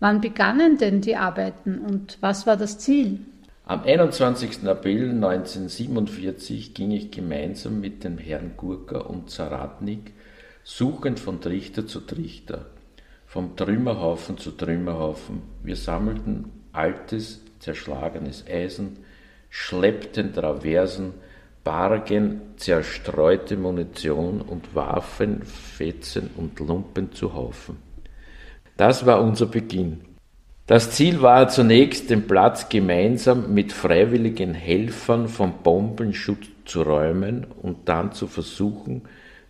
Wann 0.00 0.22
begannen 0.22 0.78
denn 0.78 1.02
die 1.02 1.16
Arbeiten 1.16 1.78
und 1.80 2.16
was 2.22 2.46
war 2.46 2.56
das 2.56 2.78
Ziel? 2.78 3.18
Am 3.66 3.82
21. 3.82 4.68
April 4.68 5.12
1947 5.12 6.74
ging 6.74 6.90
ich 6.90 7.10
gemeinsam 7.10 7.80
mit 7.80 8.04
dem 8.04 8.18
Herrn 8.18 8.58
Gurka 8.58 8.98
und 8.98 9.30
Zaratnik 9.30 10.12
suchend 10.64 11.18
von 11.18 11.40
Trichter 11.40 11.86
zu 11.86 12.00
Trichter, 12.00 12.66
vom 13.24 13.56
Trümmerhaufen 13.56 14.36
zu 14.36 14.50
Trümmerhaufen. 14.50 15.40
Wir 15.62 15.76
sammelten 15.76 16.50
altes, 16.72 17.40
zerschlagenes 17.58 18.44
Eisen, 18.46 18.98
schleppten 19.48 20.34
Traversen, 20.34 21.14
bargen 21.64 22.42
zerstreute 22.56 23.56
Munition 23.56 24.42
und 24.42 24.74
warfen 24.74 25.42
Fetzen 25.42 26.28
und 26.36 26.60
Lumpen 26.60 27.12
zu 27.12 27.32
Haufen. 27.32 27.78
Das 28.76 29.06
war 29.06 29.22
unser 29.22 29.46
Beginn. 29.46 30.02
Das 30.66 30.92
Ziel 30.92 31.20
war 31.20 31.48
zunächst, 31.48 32.08
den 32.08 32.26
Platz 32.26 32.70
gemeinsam 32.70 33.52
mit 33.52 33.70
freiwilligen 33.70 34.54
Helfern 34.54 35.28
vom 35.28 35.62
Bombenschutz 35.62 36.46
zu 36.64 36.80
räumen 36.80 37.46
und 37.60 37.86
dann 37.86 38.12
zu 38.12 38.26
versuchen, 38.26 39.02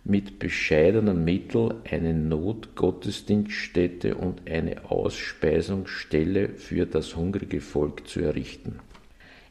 mit 0.03 0.39
bescheidenen 0.39 1.23
Mitteln 1.23 1.75
eine 1.89 2.13
Notgottesdienststätte 2.13 4.15
und 4.15 4.41
eine 4.51 4.91
Ausspeisungsstelle 4.91 6.49
für 6.49 6.85
das 6.85 7.15
hungrige 7.15 7.61
Volk 7.61 8.09
zu 8.09 8.19
errichten. 8.19 8.79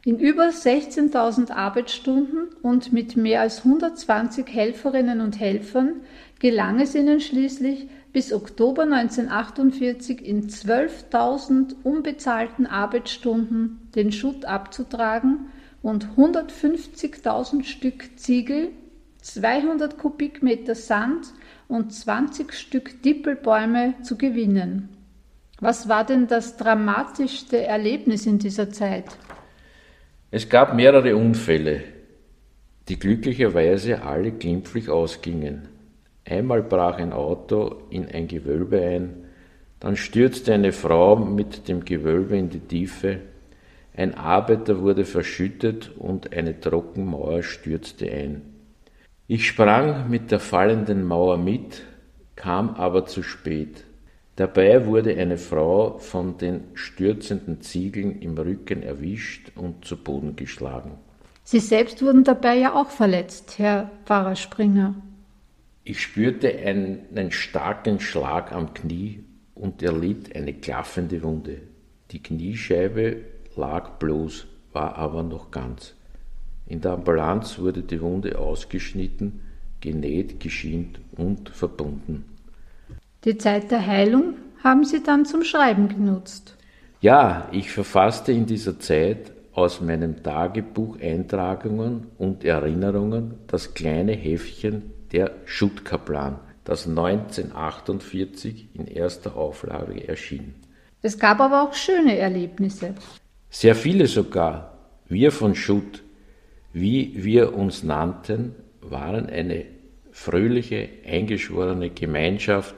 In 0.03 0.19
über 0.19 0.49
16.000 0.49 1.49
Arbeitsstunden 1.49 2.49
und 2.61 2.93
mit 2.93 3.17
mehr 3.17 3.41
als 3.41 3.65
120 3.65 4.47
Helferinnen 4.47 5.19
und 5.19 5.39
Helfern 5.39 6.01
gelang 6.39 6.79
es 6.79 6.93
ihnen 6.93 7.19
schließlich, 7.19 7.87
bis 8.15 8.31
Oktober 8.31 8.83
1948 8.83 10.25
in 10.25 10.47
12.000 10.47 11.75
unbezahlten 11.83 12.65
Arbeitsstunden 12.65 13.89
den 13.93 14.13
Schutt 14.13 14.45
abzutragen 14.45 15.49
und 15.81 16.07
150.000 16.15 17.65
Stück 17.65 18.17
Ziegel, 18.17 18.69
200 19.21 19.97
Kubikmeter 19.97 20.75
Sand 20.75 21.33
und 21.67 21.91
20 21.91 22.53
Stück 22.53 23.01
Dippelbäume 23.01 23.95
zu 24.01 24.17
gewinnen. 24.17 24.87
Was 25.59 25.89
war 25.89 26.05
denn 26.05 26.27
das 26.27 26.55
dramatischste 26.55 27.65
Erlebnis 27.65 28.25
in 28.25 28.39
dieser 28.39 28.69
Zeit? 28.69 29.17
Es 30.31 30.47
gab 30.47 30.73
mehrere 30.73 31.17
Unfälle, 31.17 31.83
die 32.87 32.97
glücklicherweise 32.97 34.03
alle 34.03 34.31
glimpflich 34.31 34.87
ausgingen. 34.87 35.74
Einmal 36.27 36.63
brach 36.63 36.97
ein 36.97 37.13
Auto 37.13 37.83
in 37.89 38.07
ein 38.09 38.27
Gewölbe 38.27 38.81
ein, 38.81 39.25
dann 39.79 39.95
stürzte 39.95 40.53
eine 40.53 40.71
Frau 40.71 41.15
mit 41.15 41.67
dem 41.67 41.85
Gewölbe 41.85 42.37
in 42.37 42.49
die 42.49 42.59
Tiefe, 42.59 43.19
ein 43.97 44.15
Arbeiter 44.15 44.81
wurde 44.81 45.05
verschüttet 45.05 45.91
und 45.97 46.33
eine 46.33 46.59
Trockenmauer 46.59 47.43
stürzte 47.43 48.11
ein. 48.11 48.41
Ich 49.27 49.47
sprang 49.47 50.09
mit 50.09 50.31
der 50.31 50.39
fallenden 50.39 51.05
Mauer 51.05 51.37
mit, 51.37 51.83
kam 52.35 52.71
aber 52.71 53.05
zu 53.05 53.23
spät. 53.23 53.85
Dabei 54.35 54.85
wurde 54.85 55.15
eine 55.15 55.37
Frau 55.37 55.97
von 55.97 56.37
den 56.37 56.65
stürzenden 56.73 57.61
Ziegeln 57.61 58.21
im 58.21 58.37
Rücken 58.37 58.83
erwischt 58.83 59.53
und 59.55 59.85
zu 59.85 59.95
Boden 59.95 60.35
geschlagen. 60.35 60.97
Sie 61.45 61.59
selbst 61.59 62.01
wurden 62.01 62.25
dabei 62.25 62.57
ja 62.57 62.73
auch 62.75 62.89
verletzt, 62.89 63.59
Herr 63.59 63.91
Pfarrer 64.03 64.35
Springer. 64.35 64.95
Ich 65.87 66.01
spürte 66.01 66.49
einen 66.57 67.31
starken 67.31 67.99
Schlag 67.99 68.51
am 68.51 68.73
Knie 68.73 69.23
und 69.53 69.83
erlitt 69.83 70.35
eine 70.35 70.55
klaffende 70.55 71.21
Wunde. 71.21 71.61
Die 72.09 72.23
Kniescheibe 72.23 73.17
lag 73.55 73.99
bloß, 73.99 74.47
war 74.73 74.95
aber 74.95 75.21
noch 75.21 75.51
ganz. 75.51 75.93
In 76.65 76.81
der 76.81 76.93
Ambulanz 76.93 77.59
wurde 77.59 77.83
die 77.83 78.01
Wunde 78.01 78.39
ausgeschnitten, 78.39 79.41
genäht, 79.79 80.39
geschient 80.39 80.99
und 81.17 81.49
verbunden. 81.49 82.25
Die 83.23 83.37
Zeit 83.37 83.69
der 83.69 83.85
Heilung 83.85 84.33
haben 84.63 84.85
Sie 84.85 85.03
dann 85.03 85.23
zum 85.23 85.43
Schreiben 85.43 85.87
genutzt. 85.87 86.57
Ja, 86.99 87.47
ich 87.51 87.71
verfasste 87.71 88.31
in 88.31 88.47
dieser 88.47 88.79
Zeit 88.79 89.31
aus 89.53 89.81
meinem 89.81 90.23
Tagebuch 90.23 90.99
Eintragungen 90.99 92.07
und 92.17 92.43
Erinnerungen 92.43 93.35
das 93.45 93.75
kleine 93.75 94.13
Heftchen 94.13 94.94
der 95.11 95.31
Schuttkaplan, 95.45 96.39
das 96.63 96.87
1948 96.87 98.69
in 98.73 98.87
erster 98.87 99.35
Auflage 99.35 100.07
erschien. 100.07 100.55
Es 101.01 101.19
gab 101.19 101.39
aber 101.39 101.63
auch 101.63 101.73
schöne 101.73 102.17
Erlebnisse. 102.17 102.95
Sehr 103.49 103.75
viele 103.75 104.07
sogar. 104.07 104.77
Wir 105.07 105.31
von 105.31 105.55
Schutt. 105.55 106.01
wie 106.73 107.23
wir 107.23 107.55
uns 107.55 107.83
nannten, 107.83 108.53
waren 108.81 109.27
eine 109.27 109.65
fröhliche, 110.11 110.89
eingeschworene 111.05 111.89
Gemeinschaft, 111.89 112.75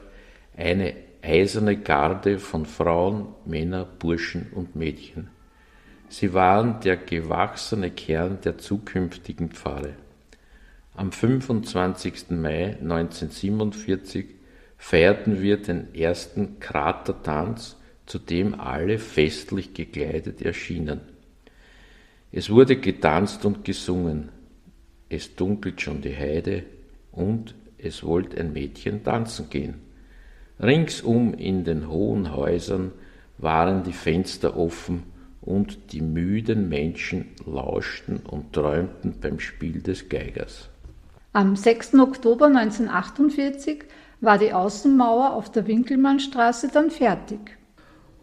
eine 0.55 0.93
eiserne 1.23 1.77
Garde 1.77 2.37
von 2.37 2.65
Frauen, 2.65 3.27
Männern, 3.45 3.87
Burschen 3.97 4.51
und 4.53 4.75
Mädchen. 4.75 5.29
Sie 6.09 6.33
waren 6.33 6.79
der 6.81 6.97
gewachsene 6.97 7.91
Kern 7.91 8.39
der 8.43 8.57
zukünftigen 8.57 9.49
Pfarre. 9.49 9.93
Am 10.97 11.11
25. 11.11 12.31
Mai 12.31 12.75
1947 12.81 14.25
feierten 14.77 15.43
wir 15.43 15.57
den 15.57 15.93
ersten 15.93 16.59
Kratertanz, 16.59 17.77
zu 18.07 18.17
dem 18.17 18.59
alle 18.59 18.97
festlich 18.97 19.75
gekleidet 19.75 20.41
erschienen. 20.41 21.01
Es 22.31 22.49
wurde 22.49 22.77
getanzt 22.77 23.45
und 23.45 23.63
gesungen. 23.63 24.29
Es 25.07 25.35
dunkelt 25.35 25.81
schon 25.81 26.01
die 26.01 26.17
Heide 26.17 26.63
und 27.11 27.53
es 27.77 28.03
wollte 28.03 28.39
ein 28.39 28.51
Mädchen 28.51 29.03
tanzen 29.03 29.51
gehen. 29.51 29.75
Ringsum 30.59 31.35
in 31.35 31.63
den 31.63 31.89
hohen 31.89 32.35
Häusern 32.35 32.91
waren 33.37 33.83
die 33.83 33.93
Fenster 33.93 34.57
offen 34.57 35.03
und 35.41 35.93
die 35.93 36.01
müden 36.01 36.69
Menschen 36.69 37.27
lauschten 37.45 38.17
und 38.21 38.51
träumten 38.53 39.19
beim 39.21 39.39
Spiel 39.39 39.83
des 39.83 40.09
Geigers. 40.09 40.71
Am 41.33 41.55
6. 41.55 41.95
Oktober 41.95 42.47
1948 42.47 43.83
war 44.21 44.37
die 44.37 44.53
Außenmauer 44.53 45.33
auf 45.33 45.51
der 45.51 45.67
Winkelmannstraße 45.67 46.69
dann 46.73 46.89
fertig. 46.89 47.57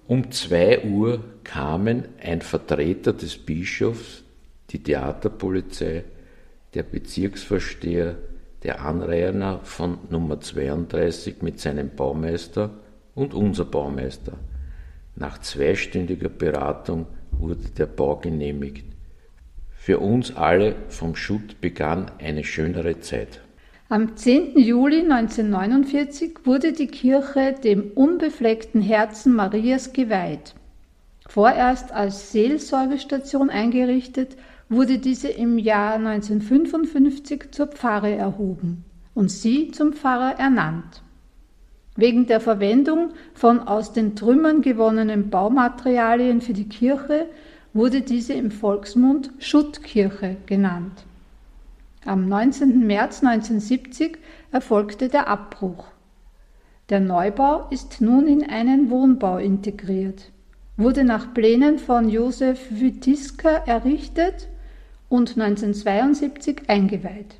Um 0.06 0.30
zwei 0.30 0.84
Uhr 0.84 1.22
kamen 1.44 2.08
ein 2.22 2.42
Vertreter 2.42 3.12
des 3.12 3.38
Bischofs, 3.38 4.22
die 4.70 4.82
Theaterpolizei, 4.82 6.04
der 6.74 6.82
Bezirksvorsteher, 6.82 8.16
der 8.62 8.80
Anrainer 8.84 9.60
von 9.62 9.98
Nummer 10.10 10.40
32 10.40 11.42
mit 11.42 11.60
seinem 11.60 11.90
Baumeister 11.94 12.70
und 13.14 13.34
unser 13.34 13.66
Baumeister. 13.66 14.32
Nach 15.16 15.38
zweistündiger 15.38 16.30
Beratung 16.30 17.06
wurde 17.30 17.68
der 17.76 17.86
Bau 17.86 18.16
genehmigt. 18.16 18.93
Für 19.84 19.98
uns 19.98 20.34
alle 20.34 20.76
vom 20.88 21.14
Schutt 21.14 21.60
begann 21.60 22.10
eine 22.18 22.42
schönere 22.42 23.00
Zeit. 23.00 23.42
Am 23.90 24.16
10. 24.16 24.58
Juli 24.58 25.00
1949 25.00 26.38
wurde 26.44 26.72
die 26.72 26.86
Kirche 26.86 27.54
dem 27.62 27.90
unbefleckten 27.94 28.80
Herzen 28.80 29.34
Marias 29.34 29.92
geweiht. 29.92 30.54
Vorerst 31.28 31.92
als 31.92 32.32
Seelsorgestation 32.32 33.50
eingerichtet, 33.50 34.38
wurde 34.70 34.96
diese 34.96 35.28
im 35.28 35.58
Jahr 35.58 35.96
1955 35.96 37.50
zur 37.50 37.66
Pfarre 37.66 38.14
erhoben 38.14 38.86
und 39.12 39.30
sie 39.30 39.70
zum 39.70 39.92
Pfarrer 39.92 40.38
ernannt. 40.38 41.02
Wegen 41.94 42.26
der 42.26 42.40
Verwendung 42.40 43.10
von 43.34 43.60
aus 43.60 43.92
den 43.92 44.16
Trümmern 44.16 44.62
gewonnenen 44.62 45.28
Baumaterialien 45.28 46.40
für 46.40 46.54
die 46.54 46.70
Kirche 46.70 47.26
wurde 47.74 48.00
diese 48.02 48.32
im 48.32 48.50
Volksmund 48.50 49.32
Schuttkirche 49.38 50.36
genannt. 50.46 51.04
Am 52.06 52.28
19. 52.28 52.86
März 52.86 53.22
1970 53.22 54.18
erfolgte 54.52 55.08
der 55.08 55.26
Abbruch. 55.28 55.86
Der 56.88 57.00
Neubau 57.00 57.66
ist 57.70 58.00
nun 58.00 58.26
in 58.26 58.48
einen 58.48 58.90
Wohnbau 58.90 59.38
integriert, 59.38 60.30
wurde 60.76 61.02
nach 61.02 61.34
Plänen 61.34 61.78
von 61.78 62.08
Josef 62.08 62.60
Wytiska 62.70 63.64
errichtet 63.66 64.48
und 65.08 65.30
1972 65.30 66.68
eingeweiht. 66.68 67.36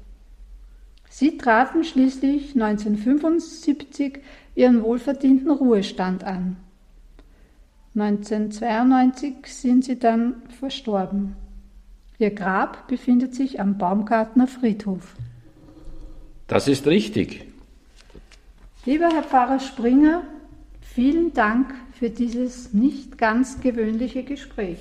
Sie 1.10 1.38
traten 1.38 1.84
schließlich 1.84 2.54
1975 2.54 4.20
ihren 4.56 4.82
wohlverdienten 4.82 5.50
Ruhestand 5.50 6.24
an. 6.24 6.56
1992 7.96 9.46
sind 9.46 9.84
sie 9.84 9.98
dann 9.98 10.42
verstorben. 10.58 11.36
Ihr 12.18 12.30
Grab 12.30 12.88
befindet 12.88 13.34
sich 13.34 13.60
am 13.60 13.78
Baumgartner 13.78 14.48
Friedhof. 14.48 15.14
Das 16.48 16.66
ist 16.66 16.86
richtig. 16.86 17.46
Lieber 18.84 19.08
Herr 19.08 19.22
Pfarrer 19.22 19.60
Springer, 19.60 20.22
vielen 20.80 21.32
Dank 21.34 21.72
für 21.92 22.10
dieses 22.10 22.72
nicht 22.72 23.16
ganz 23.16 23.60
gewöhnliche 23.60 24.24
Gespräch. 24.24 24.78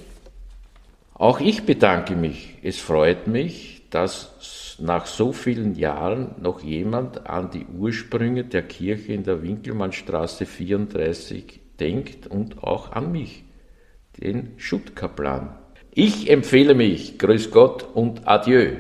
Auch 1.14 1.40
ich 1.40 1.66
bedanke 1.66 2.16
mich. 2.16 2.58
Es 2.64 2.80
freut 2.80 3.28
mich, 3.28 3.84
dass 3.92 4.78
nach 4.80 5.06
so 5.06 5.32
vielen 5.32 5.76
Jahren 5.76 6.36
noch 6.42 6.62
jemand 6.64 7.28
an 7.28 7.52
die 7.52 7.66
Ursprünge 7.66 8.44
der 8.44 8.64
Kirche 8.64 9.14
in 9.14 9.24
der 9.24 9.44
Winkelmannstraße 9.44 10.48
34 10.48 11.63
denkt 11.84 12.28
und 12.28 12.64
auch 12.64 12.94
an 12.94 13.12
mich, 13.12 13.44
den 14.22 14.54
Schuttkaplan. 14.58 15.56
Ich 15.92 16.30
empfehle 16.30 16.74
mich. 16.74 17.20
Grüß 17.20 17.52
Gott 17.52 17.86
und 17.94 18.28
adieu. 18.28 18.78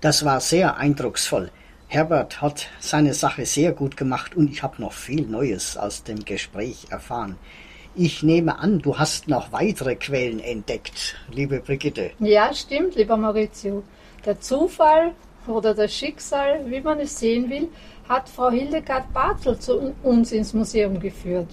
Das 0.00 0.24
war 0.24 0.40
sehr 0.40 0.78
eindrucksvoll. 0.78 1.50
Herbert 1.86 2.40
hat 2.40 2.68
seine 2.80 3.14
Sache 3.14 3.44
sehr 3.44 3.72
gut 3.72 3.96
gemacht 3.96 4.34
und 4.36 4.50
ich 4.50 4.62
habe 4.62 4.80
noch 4.80 4.92
viel 4.92 5.26
Neues 5.26 5.76
aus 5.76 6.02
dem 6.02 6.24
Gespräch 6.24 6.86
erfahren. 6.90 7.36
Ich 7.94 8.22
nehme 8.22 8.58
an, 8.58 8.78
du 8.78 8.98
hast 8.98 9.28
noch 9.28 9.52
weitere 9.52 9.96
Quellen 9.96 10.40
entdeckt, 10.40 11.16
liebe 11.30 11.60
Brigitte. 11.60 12.12
Ja, 12.20 12.54
stimmt, 12.54 12.94
lieber 12.94 13.16
Maurizio. 13.16 13.82
Der 14.24 14.40
Zufall 14.40 15.12
oder 15.46 15.74
das 15.74 15.92
Schicksal, 15.92 16.64
wie 16.70 16.80
man 16.80 17.00
es 17.00 17.18
sehen 17.18 17.50
will, 17.50 17.68
hat 18.08 18.28
Frau 18.28 18.50
Hildegard 18.50 19.12
Bartel 19.12 19.58
zu 19.58 19.94
uns 20.02 20.32
ins 20.32 20.54
Museum 20.54 20.98
geführt. 21.00 21.48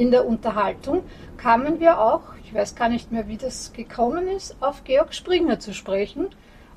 In 0.00 0.10
der 0.10 0.26
Unterhaltung 0.26 1.02
kamen 1.36 1.78
wir 1.78 2.00
auch, 2.00 2.22
ich 2.42 2.54
weiß 2.54 2.74
gar 2.74 2.88
nicht 2.88 3.12
mehr, 3.12 3.28
wie 3.28 3.36
das 3.36 3.74
gekommen 3.74 4.28
ist, 4.28 4.56
auf 4.62 4.82
Georg 4.84 5.12
Springer 5.12 5.60
zu 5.60 5.74
sprechen 5.74 6.28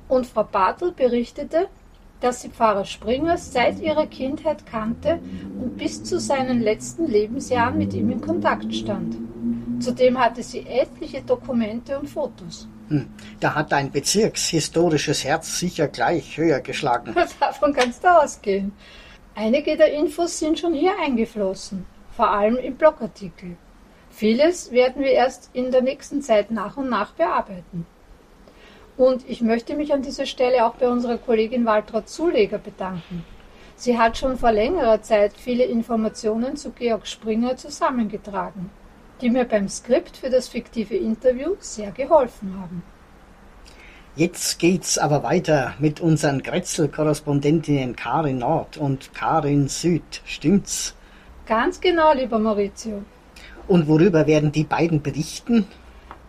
und 0.08 0.26
Frau 0.26 0.44
Bartel 0.44 0.92
berichtete, 0.92 1.68
dass 2.20 2.42
sie 2.42 2.50
Pfarrer 2.50 2.84
Springer 2.84 3.38
seit 3.38 3.80
ihrer 3.80 4.06
Kindheit 4.08 4.66
kannte 4.66 5.20
und 5.58 5.78
bis 5.78 6.04
zu 6.04 6.20
seinen 6.20 6.60
letzten 6.60 7.06
Lebensjahren 7.06 7.78
mit 7.78 7.94
ihm 7.94 8.10
in 8.10 8.20
Kontakt 8.20 8.74
stand. 8.74 9.16
Zudem 9.80 10.18
hatte 10.18 10.42
sie 10.42 10.66
etliche 10.66 11.22
Dokumente 11.22 11.98
und 11.98 12.10
Fotos. 12.10 12.68
Hm, 12.88 13.08
da 13.40 13.54
hat 13.54 13.72
dein 13.72 13.90
bezirkshistorisches 13.90 15.24
Herz 15.24 15.58
sicher 15.58 15.88
gleich 15.88 16.36
höher 16.36 16.60
geschlagen. 16.60 17.14
Davon 17.40 17.72
kannst 17.72 18.04
du 18.04 18.22
ausgehen. 18.22 18.72
Einige 19.34 19.78
der 19.78 19.94
Infos 19.94 20.38
sind 20.38 20.58
schon 20.58 20.74
hier 20.74 20.92
eingeflossen, 21.02 21.86
vor 22.16 22.30
allem 22.30 22.56
im 22.56 22.76
Blogartikel. 22.76 23.56
Vieles 24.10 24.70
werden 24.70 25.02
wir 25.02 25.10
erst 25.10 25.50
in 25.52 25.72
der 25.72 25.82
nächsten 25.82 26.22
Zeit 26.22 26.50
nach 26.50 26.76
und 26.76 26.88
nach 26.88 27.12
bearbeiten. 27.12 27.86
Und 28.96 29.28
ich 29.28 29.40
möchte 29.40 29.74
mich 29.74 29.92
an 29.92 30.02
dieser 30.02 30.26
Stelle 30.26 30.64
auch 30.64 30.74
bei 30.74 30.88
unserer 30.88 31.18
Kollegin 31.18 31.64
Waltraud 31.64 32.08
Zuleger 32.08 32.58
bedanken. 32.58 33.24
Sie 33.76 33.98
hat 33.98 34.16
schon 34.16 34.38
vor 34.38 34.52
längerer 34.52 35.02
Zeit 35.02 35.32
viele 35.36 35.64
Informationen 35.64 36.56
zu 36.56 36.70
Georg 36.70 37.08
Springer 37.08 37.56
zusammengetragen, 37.56 38.70
die 39.20 39.30
mir 39.30 39.44
beim 39.44 39.68
Skript 39.68 40.16
für 40.16 40.30
das 40.30 40.48
fiktive 40.48 40.94
Interview 40.94 41.56
sehr 41.58 41.90
geholfen 41.90 42.56
haben. 42.60 42.84
Jetzt 44.14 44.60
geht's 44.60 44.96
aber 44.96 45.24
weiter 45.24 45.74
mit 45.80 46.00
unseren 46.00 46.40
Grätzl-Korrespondentinnen 46.40 47.96
Karin 47.96 48.38
Nord 48.38 48.76
und 48.76 49.12
Karin 49.12 49.66
Süd. 49.66 50.22
Stimmt's? 50.24 50.94
Ganz 51.46 51.78
genau, 51.78 52.14
lieber 52.14 52.38
Maurizio. 52.38 53.02
Und 53.68 53.86
worüber 53.86 54.26
werden 54.26 54.50
die 54.50 54.64
beiden 54.64 55.02
berichten? 55.02 55.66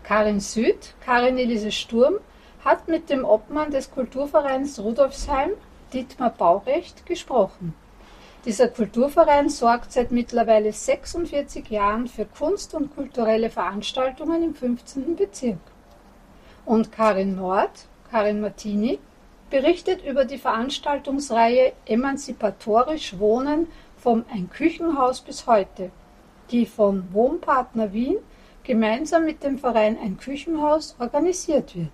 Karin 0.02 0.40
Süd, 0.40 0.94
Karin 1.04 1.38
Elise 1.38 1.72
Sturm, 1.72 2.16
hat 2.62 2.86
mit 2.88 3.08
dem 3.08 3.24
Obmann 3.24 3.70
des 3.70 3.90
Kulturvereins 3.90 4.78
Rudolfsheim, 4.78 5.50
Dietmar 5.92 6.30
Baurecht, 6.30 7.06
gesprochen. 7.06 7.74
Dieser 8.44 8.68
Kulturverein 8.68 9.48
sorgt 9.48 9.92
seit 9.92 10.12
mittlerweile 10.12 10.70
46 10.70 11.70
Jahren 11.70 12.08
für 12.08 12.26
Kunst 12.26 12.74
und 12.74 12.94
kulturelle 12.94 13.48
Veranstaltungen 13.48 14.42
im 14.42 14.54
15. 14.54 15.16
Bezirk. 15.16 15.58
Und 16.66 16.92
Karin 16.92 17.36
Nord, 17.36 17.86
Karin 18.10 18.42
Martini, 18.42 18.98
berichtet 19.50 20.04
über 20.04 20.24
die 20.24 20.38
Veranstaltungsreihe 20.38 21.72
Emanzipatorisch 21.86 23.18
Wohnen 23.18 23.68
vom 24.06 24.24
Ein 24.32 24.48
Küchenhaus 24.48 25.20
bis 25.20 25.48
heute, 25.48 25.90
die 26.52 26.64
von 26.64 27.12
Wohnpartner 27.12 27.92
Wien 27.92 28.18
gemeinsam 28.62 29.24
mit 29.24 29.42
dem 29.42 29.58
Verein 29.58 29.98
Ein 30.00 30.16
Küchenhaus 30.16 30.94
organisiert 31.00 31.74
wird. 31.74 31.90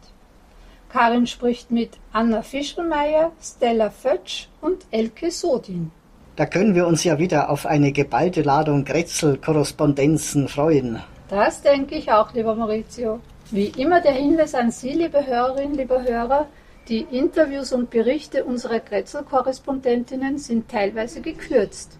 Karin 0.91 1.27
spricht 1.27 1.71
mit 1.71 1.93
Anna 2.13 2.43
Fischelmeier, 2.43 3.33
Stella 3.41 3.89
Fötsch 3.89 4.49
und 4.61 4.85
Elke 4.91 5.31
Sodin. 5.31 5.91
Da 6.37 6.45
können 6.45 6.75
wir 6.75 6.87
uns 6.87 7.03
ja 7.03 7.19
wieder 7.19 7.49
auf 7.49 7.65
eine 7.65 7.93
geballte 7.93 8.43
Ladung 8.43 8.85
Grätzl-Korrespondenzen 8.85 10.49
freuen. 10.49 11.01
Das 11.31 11.63
denke 11.63 11.95
ich 11.95 12.13
auch, 12.13 12.35
lieber 12.35 12.55
Maurizio. 12.55 13.21
Wie 13.51 13.69
immer 13.69 14.03
der 14.03 14.13
Hinweis 14.13 14.55
an 14.55 14.71
Sie, 14.71 14.93
liebe 14.93 15.27
Hörerinnen, 15.27 15.77
liebe 15.77 16.03
Hörer, 16.03 16.47
Die 16.89 17.07
Interviews 17.11 17.73
und 17.73 17.89
Berichte 17.89 18.45
unserer 18.45 18.81
Grätzl-Korrespondentinnen 18.81 20.37
sind 20.37 20.69
teilweise 20.69 21.23
gekürzt. 21.23 21.97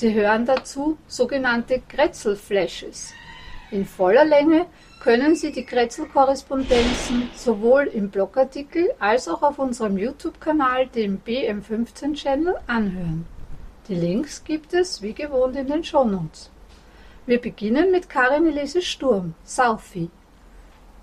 Sie 0.00 0.14
hören 0.14 0.46
dazu 0.46 0.96
sogenannte 1.08 1.82
Grätzl-Flashes. 1.88 3.12
In 3.72 3.84
voller 3.84 4.24
Länge 4.24 4.66
können 5.02 5.34
Sie 5.34 5.50
die 5.50 5.66
Grätzl-Korrespondenzen 5.66 7.30
sowohl 7.34 7.88
im 7.88 8.08
Blogartikel 8.08 8.92
als 9.00 9.26
auch 9.26 9.42
auf 9.42 9.58
unserem 9.58 9.98
YouTube-Kanal, 9.98 10.86
dem 10.86 11.20
BM15-Channel, 11.26 12.54
anhören. 12.68 13.26
Die 13.88 13.96
Links 13.96 14.44
gibt 14.44 14.72
es 14.72 15.02
wie 15.02 15.14
gewohnt 15.14 15.56
in 15.56 15.66
den 15.66 15.82
Shownotes. 15.82 16.48
Wir 17.26 17.40
beginnen 17.40 17.90
mit 17.90 18.08
Karin 18.08 18.46
Elise 18.46 18.82
Sturm, 18.82 19.34
Southie. 19.42 20.10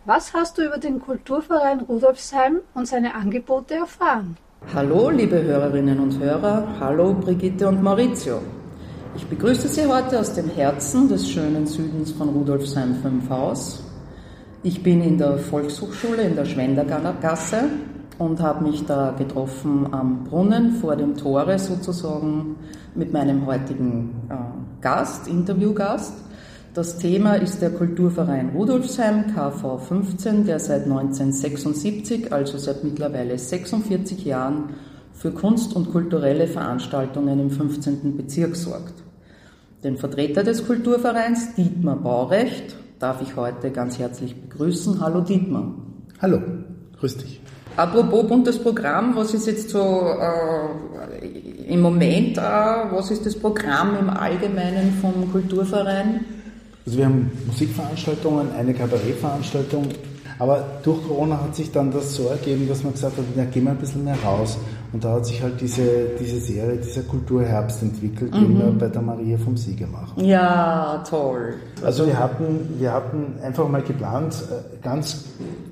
Was 0.05 0.33
hast 0.33 0.57
du 0.57 0.61
über 0.61 0.77
den 0.77 1.01
Kulturverein 1.01 1.81
Rudolfsheim 1.81 2.61
und 2.73 2.87
seine 2.87 3.13
Angebote 3.13 3.73
erfahren? 3.73 4.37
Hallo, 4.73 5.09
liebe 5.09 5.43
Hörerinnen 5.43 5.99
und 5.99 6.17
Hörer. 6.17 6.77
Hallo, 6.79 7.13
Brigitte 7.13 7.67
und 7.67 7.83
Maurizio. 7.83 8.39
Ich 9.15 9.25
begrüße 9.27 9.69
Sie 9.69 9.85
heute 9.85 10.19
aus 10.19 10.33
dem 10.33 10.49
Herzen 10.49 11.07
des 11.07 11.29
schönen 11.29 11.65
Südens 11.65 12.11
von 12.11 12.27
Rudolfsheim 12.29 12.95
5 12.95 13.29
Haus. 13.29 13.81
Ich 14.61 14.83
bin 14.83 15.01
in 15.01 15.17
der 15.17 15.37
Volkshochschule 15.37 16.21
in 16.23 16.35
der 16.35 16.43
Schwendergasse 16.43 17.63
und 18.17 18.41
habe 18.41 18.65
mich 18.65 18.85
da 18.85 19.11
getroffen 19.17 19.87
am 19.93 20.25
Brunnen 20.25 20.73
vor 20.81 20.97
dem 20.97 21.15
Tore 21.15 21.57
sozusagen 21.59 22.57
mit 22.93 23.13
meinem 23.13 23.45
heutigen 23.45 24.27
äh, 24.29 24.35
Gast, 24.81 25.29
Interviewgast. 25.29 26.13
Das 26.73 26.97
Thema 26.97 27.35
ist 27.35 27.61
der 27.61 27.69
Kulturverein 27.69 28.49
Rudolfsheim 28.49 29.33
KV 29.33 29.77
15, 29.77 30.45
der 30.45 30.59
seit 30.59 30.83
1976, 30.83 32.33
also 32.33 32.57
seit 32.57 32.83
mittlerweile 32.83 33.37
46 33.37 34.25
Jahren, 34.25 34.75
für 35.13 35.31
Kunst- 35.31 35.73
und 35.73 35.93
kulturelle 35.93 36.47
Veranstaltungen 36.47 37.39
im 37.39 37.49
15. 37.49 38.17
Bezirk 38.17 38.57
sorgt. 38.57 39.04
Den 39.85 39.97
Vertreter 39.97 40.43
des 40.43 40.65
Kulturvereins, 40.65 41.53
Dietmar 41.53 41.97
Baurecht, 41.97 42.75
darf 42.97 43.21
ich 43.21 43.35
heute 43.35 43.69
ganz 43.69 43.99
herzlich 43.99 44.35
begrüßen. 44.35 44.99
Hallo 44.99 45.21
Dietmar. 45.21 45.75
Hallo, 46.19 46.41
grüß 46.99 47.17
dich. 47.17 47.39
Apropos 47.77 48.27
buntes 48.27 48.57
Programm, 48.57 49.15
was 49.15 49.35
ist 49.35 49.45
jetzt 49.45 49.69
so 49.69 50.07
äh, 51.19 51.71
im 51.71 51.81
Moment, 51.81 52.35
äh, 52.35 52.41
was 52.41 53.11
ist 53.11 53.27
das 53.27 53.35
Programm 53.35 53.95
im 53.99 54.09
Allgemeinen 54.09 54.91
vom 55.01 55.31
Kulturverein? 55.31 56.25
Also 56.83 56.97
wir 56.97 57.05
haben 57.05 57.31
Musikveranstaltungen, 57.45 58.53
eine 58.57 58.73
Kabarettveranstaltung, 58.73 59.89
aber 60.39 60.65
durch 60.81 61.07
Corona 61.07 61.39
hat 61.43 61.55
sich 61.55 61.71
dann 61.71 61.91
das 61.91 62.15
so 62.15 62.29
ergeben, 62.29 62.67
dass 62.67 62.83
man 62.83 62.93
gesagt 62.93 63.19
hat, 63.19 63.25
ja, 63.37 63.45
gehen 63.45 63.65
wir 63.65 63.71
ein 63.71 63.77
bisschen 63.77 64.03
mehr 64.03 64.17
raus. 64.25 64.57
Und 64.93 65.03
da 65.03 65.13
hat 65.13 65.25
sich 65.25 65.41
halt 65.41 65.59
diese, 65.59 66.09
diese 66.19 66.39
Serie, 66.39 66.77
dieser 66.77 67.01
Kulturherbst 67.01 67.81
entwickelt, 67.81 68.33
mhm. 68.33 68.39
den 68.39 68.57
wir 68.57 68.71
bei 68.79 68.87
der 68.87 69.01
Maria 69.01 69.37
vom 69.37 69.57
Sieger 69.57 69.87
machen. 69.87 70.23
Ja, 70.23 71.03
toll. 71.09 71.55
Also 71.83 72.05
wir 72.07 72.17
hatten, 72.17 72.75
wir 72.79 72.93
hatten 72.93 73.35
einfach 73.43 73.67
mal 73.67 73.81
geplant, 73.81 74.35
äh, 74.49 74.83
ganz 74.83 75.25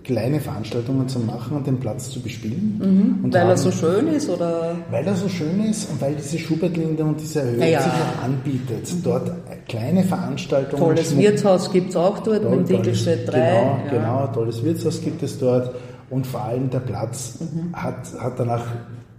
kleine 0.03 0.39
Veranstaltungen 0.39 1.07
zu 1.07 1.19
machen 1.19 1.57
und 1.57 1.65
den 1.65 1.79
Platz 1.79 2.09
zu 2.09 2.21
bespielen. 2.21 3.21
Mhm. 3.23 3.31
weil 3.33 3.41
haben, 3.41 3.49
er 3.49 3.57
so 3.57 3.71
schön 3.71 4.07
ist, 4.07 4.29
oder? 4.29 4.75
Weil 4.91 5.05
er 5.07 5.15
so 5.15 5.29
schön 5.29 5.63
ist 5.63 5.89
und 5.89 6.01
weil 6.01 6.15
diese 6.15 6.37
Schubertlinde 6.37 7.03
und 7.03 7.21
diese 7.21 7.41
Erhöhung 7.41 7.67
ja. 7.67 7.81
sich 7.81 7.91
auch 7.93 8.23
anbietet. 8.23 8.93
Mhm. 8.93 9.03
Dort 9.03 9.31
kleine 9.67 10.03
Veranstaltungen. 10.03 10.83
Tolles 10.83 11.11
Schmuck, 11.11 11.23
Wirtshaus 11.23 11.71
gibt 11.71 11.89
es 11.91 11.95
auch 11.95 12.19
dort, 12.19 12.43
mit 12.43 12.51
dem 12.51 12.65
Dickelstedt 12.65 13.31
3. 13.31 13.31
Genau, 13.31 13.79
ja. 13.85 13.89
genau, 13.89 14.27
tolles 14.33 14.63
Wirtshaus 14.63 15.01
gibt 15.01 15.23
es 15.23 15.39
dort. 15.39 15.73
Und 16.09 16.27
vor 16.27 16.43
allem 16.43 16.69
der 16.69 16.79
Platz 16.79 17.39
mhm. 17.39 17.73
hat, 17.73 17.95
hat 18.19 18.37
danach 18.37 18.65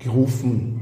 gerufen, 0.05 0.81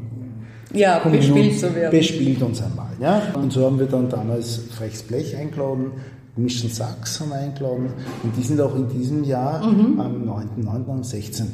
ja, 0.73 0.99
bespielt 1.01 1.59
zu 1.59 1.75
werden. 1.75 1.99
Bespielt 1.99 2.43
uns 2.43 2.63
einmal. 2.63 2.91
Ja? 3.01 3.23
Und 3.35 3.53
so 3.53 3.65
haben 3.65 3.79
wir 3.79 3.87
dann 3.87 4.09
damals 4.09 4.57
Frechs 4.77 5.03
Blech 5.03 5.37
eingeladen, 5.37 5.93
Mission 6.37 6.71
Sachs 6.71 7.21
haben 7.21 7.33
eingeladen 7.33 7.91
und 8.23 8.37
die 8.37 8.43
sind 8.43 8.61
auch 8.61 8.75
in 8.75 8.89
diesem 8.89 9.23
Jahr 9.25 9.67
mhm. 9.67 10.01
am 10.01 10.23
9.9. 10.23 10.87
und 10.87 11.05
16.9. 11.05 11.45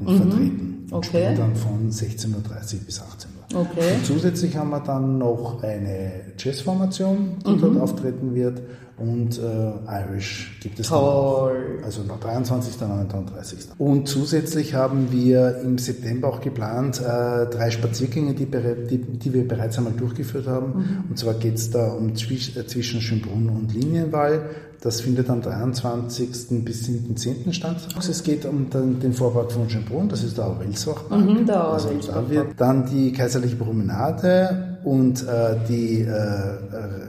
Mhm. 0.00 0.16
vertreten. 0.16 0.86
Und 0.90 0.96
okay. 0.96 1.06
spielen 1.06 1.36
dann 1.36 1.56
von 1.56 1.90
16.30 1.90 2.34
Uhr 2.34 2.80
bis 2.84 3.00
18 3.00 3.30
Uhr. 3.30 3.37
Okay. 3.54 3.94
Und 3.94 4.04
zusätzlich 4.04 4.56
haben 4.56 4.70
wir 4.70 4.80
dann 4.80 5.18
noch 5.18 5.62
eine 5.62 6.20
Jazzformation, 6.38 7.36
die 7.46 7.52
mhm. 7.52 7.60
dort 7.60 7.76
auftreten 7.78 8.34
wird 8.34 8.60
und 8.98 9.38
äh, 9.38 10.02
Irish 10.02 10.58
gibt 10.60 10.80
es 10.80 10.88
Toll. 10.88 11.76
Noch, 11.78 11.84
also 11.84 12.02
noch 12.02 12.18
23. 12.18 12.82
und 12.82 13.30
30. 13.30 13.58
Und 13.78 14.08
zusätzlich 14.08 14.74
haben 14.74 15.12
wir 15.12 15.60
im 15.62 15.78
September 15.78 16.28
auch 16.28 16.40
geplant 16.40 17.00
äh, 17.00 17.46
drei 17.46 17.70
Spaziergänge, 17.70 18.34
die, 18.34 18.46
die, 18.46 18.98
die, 18.98 19.34
wir 19.34 19.46
bereits 19.46 19.78
einmal 19.78 19.92
durchgeführt 19.92 20.48
haben. 20.48 20.66
Mhm. 20.66 21.04
Und 21.10 21.18
zwar 21.18 21.34
geht 21.34 21.54
es 21.54 21.70
da 21.70 21.92
um 21.92 22.08
äh, 22.08 22.14
zwischen 22.14 23.00
Schönbrunn 23.00 23.48
und 23.50 23.72
Linienwall. 23.72 24.50
Das 24.80 25.00
findet 25.00 25.28
am 25.28 25.42
23. 25.42 26.64
bis 26.64 26.84
zum 26.84 27.16
10. 27.16 27.52
statt. 27.52 27.88
Es 27.98 28.22
geht 28.22 28.44
um 28.44 28.70
den, 28.70 29.12
Vorpark 29.12 29.50
von 29.50 29.68
Schönbrunn, 29.68 30.08
das 30.08 30.22
ist 30.22 30.38
der 30.38 30.46
Aurelsbachpark. 30.46 31.20
Mhm, 31.20 31.46
der 31.46 31.64
also 31.64 31.88
da 32.06 32.30
wird 32.30 32.48
dann 32.56 32.86
die 32.86 33.12
Kaiserliche 33.12 33.56
Promenade 33.56 34.78
und 34.84 35.26
äh, 35.26 35.56
die 35.68 36.02
äh, 36.02 36.12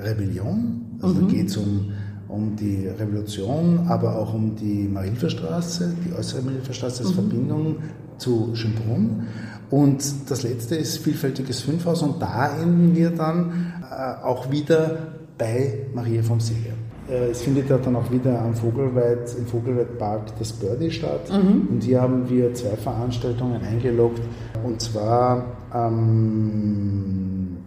Rebellion 0.03 0.79
also 1.01 1.15
mhm. 1.15 1.27
da 1.27 1.33
geht 1.33 1.47
es 1.47 1.57
um, 1.57 1.91
um 2.27 2.55
die 2.55 2.87
Revolution, 2.87 3.87
aber 3.87 4.17
auch 4.17 4.33
um 4.33 4.55
die 4.55 4.87
Marilferstraße, 4.87 5.93
die 6.05 6.13
äußere 6.13 6.41
Marilferstraße 6.41 7.03
als 7.03 7.11
mhm. 7.11 7.15
Verbindung 7.15 7.75
zu 8.17 8.51
Schönbrunn. 8.53 9.27
Und 9.69 10.03
das 10.29 10.43
letzte 10.43 10.75
ist 10.75 10.97
Vielfältiges 10.97 11.61
Fünfhaus 11.61 12.01
und 12.01 12.21
da 12.21 12.57
enden 12.59 12.95
wir 12.95 13.11
dann 13.11 13.73
äh, 13.89 14.25
auch 14.25 14.51
wieder 14.51 14.97
bei 15.37 15.85
Maria 15.93 16.23
vom 16.23 16.39
Seher. 16.39 16.73
Äh, 17.09 17.29
es 17.31 17.41
findet 17.41 17.69
ja 17.69 17.77
dann 17.77 17.95
auch 17.95 18.11
wieder 18.11 18.39
am 18.41 18.53
Vogelweit, 18.53 19.35
im 19.37 19.45
Vogelweidpark 19.47 20.37
das 20.37 20.53
Birdie 20.53 20.91
statt. 20.91 21.29
Mhm. 21.31 21.67
Und 21.69 21.83
hier 21.83 22.01
haben 22.01 22.29
wir 22.29 22.53
zwei 22.53 22.75
Veranstaltungen 22.75 23.61
eingeloggt. 23.61 24.21
Und 24.63 24.81
zwar 24.81 25.45
am 25.71 27.57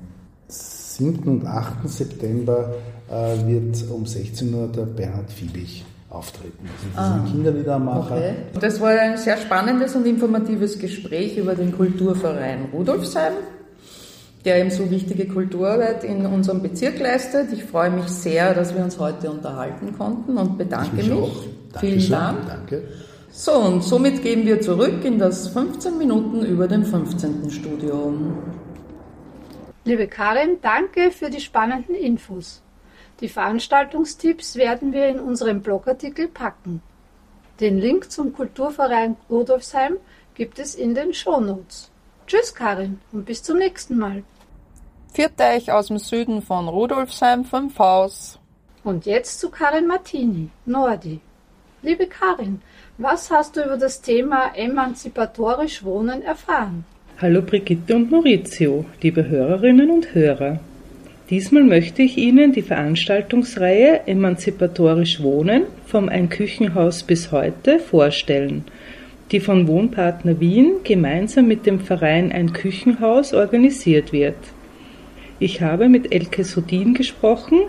7. 0.48 1.28
und 1.28 1.46
8. 1.46 1.88
September 1.88 2.74
äh, 3.10 3.46
wird 3.46 3.84
um 3.90 4.06
16 4.06 4.54
Uhr 4.54 4.68
der 4.68 4.82
Bernhard 4.82 5.30
Fiebig 5.30 5.84
auftreten. 6.10 6.58
Also 6.62 6.88
das 6.94 7.04
ah, 7.04 7.16
ist 7.16 7.22
ein 7.22 7.32
Kinderliedermacher. 7.32 8.16
Okay. 8.16 8.34
Das 8.60 8.80
war 8.80 8.90
ein 8.90 9.16
sehr 9.16 9.36
spannendes 9.38 9.96
und 9.96 10.06
informatives 10.06 10.78
Gespräch 10.78 11.38
über 11.38 11.54
den 11.54 11.72
Kulturverein 11.72 12.66
Rudolfsheim, 12.72 13.32
der 14.44 14.58
eben 14.58 14.70
so 14.70 14.90
wichtige 14.90 15.26
Kulturarbeit 15.28 16.04
in 16.04 16.26
unserem 16.26 16.62
Bezirk 16.62 16.98
leistet. 16.98 17.52
Ich 17.52 17.64
freue 17.64 17.90
mich 17.90 18.08
sehr, 18.08 18.54
dass 18.54 18.74
wir 18.74 18.82
uns 18.82 18.98
heute 18.98 19.30
unterhalten 19.30 19.96
konnten 19.96 20.36
und 20.36 20.58
bedanke 20.58 20.96
mich. 20.96 21.08
mich. 21.08 21.48
Vielen 21.78 22.10
Dank. 22.10 22.38
Danke. 22.48 22.82
So, 23.30 23.52
und 23.52 23.82
somit 23.82 24.22
gehen 24.22 24.44
wir 24.44 24.60
zurück 24.60 25.04
in 25.04 25.18
das 25.18 25.48
15 25.48 25.96
Minuten 25.96 26.44
über 26.44 26.68
dem 26.68 26.84
15. 26.84 27.50
Studio. 27.50 28.12
Liebe 29.84 30.06
Karin, 30.06 30.58
danke 30.60 31.10
für 31.10 31.30
die 31.30 31.40
spannenden 31.40 31.94
Infos. 31.94 32.62
Die 33.20 33.28
Veranstaltungstipps 33.28 34.56
werden 34.56 34.92
wir 34.92 35.08
in 35.08 35.18
unserem 35.18 35.62
Blogartikel 35.62 36.28
packen. 36.28 36.82
Den 37.60 37.78
Link 37.78 38.10
zum 38.10 38.32
Kulturverein 38.32 39.16
Rudolfsheim 39.30 39.96
gibt 40.34 40.58
es 40.58 40.74
in 40.74 40.94
den 40.94 41.14
Shownotes. 41.14 41.90
Tschüss 42.26 42.54
Karin 42.54 43.00
und 43.12 43.24
bis 43.24 43.42
zum 43.42 43.58
nächsten 43.58 43.96
Mal. 43.98 44.24
Viert 45.14 45.32
euch 45.42 45.70
aus 45.70 45.88
dem 45.88 45.98
Süden 45.98 46.40
von 46.40 46.68
Rudolfsheim 46.68 47.44
5 47.44 47.78
Haus. 47.78 48.38
Und 48.82 49.04
jetzt 49.04 49.40
zu 49.40 49.50
Karin 49.50 49.86
Martini, 49.86 50.48
Nordi. 50.64 51.20
Liebe 51.82 52.06
Karin, 52.06 52.62
was 52.96 53.30
hast 53.30 53.56
du 53.56 53.62
über 53.62 53.76
das 53.76 54.00
Thema 54.00 54.52
emanzipatorisch 54.54 55.84
Wohnen 55.84 56.22
erfahren? 56.22 56.86
Hallo 57.20 57.42
Brigitte 57.42 57.94
und 57.94 58.10
Maurizio, 58.10 58.86
liebe 59.02 59.28
Hörerinnen 59.28 59.90
und 59.90 60.14
Hörer. 60.14 60.60
Diesmal 61.28 61.64
möchte 61.64 62.00
ich 62.00 62.16
Ihnen 62.16 62.52
die 62.52 62.62
Veranstaltungsreihe 62.62 64.06
Emanzipatorisch 64.06 65.22
Wohnen 65.22 65.64
vom 65.84 66.08
Ein 66.08 66.30
Küchenhaus 66.30 67.02
bis 67.02 67.30
heute 67.32 67.80
vorstellen, 67.80 68.64
die 69.30 69.40
von 69.40 69.68
Wohnpartner 69.68 70.40
Wien 70.40 70.76
gemeinsam 70.84 71.48
mit 71.48 71.66
dem 71.66 71.80
Verein 71.80 72.32
Ein 72.32 72.54
Küchenhaus 72.54 73.34
organisiert 73.34 74.14
wird. 74.14 74.36
Ich 75.38 75.60
habe 75.60 75.88
mit 75.88 76.12
Elke 76.12 76.44
Sodin 76.44 76.94
gesprochen, 76.94 77.62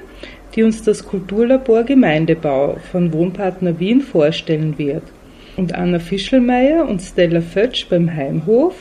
die 0.55 0.63
uns 0.63 0.83
das 0.83 1.05
Kulturlabor 1.05 1.83
Gemeindebau 1.83 2.77
von 2.91 3.11
Wohnpartner 3.13 3.79
Wien 3.79 4.01
vorstellen 4.01 4.77
wird, 4.77 5.03
und 5.55 5.75
Anna 5.75 5.99
Fischelmeier 5.99 6.87
und 6.87 7.01
Stella 7.01 7.41
Fötsch 7.41 7.87
beim 7.89 8.11
Heimhof, 8.13 8.75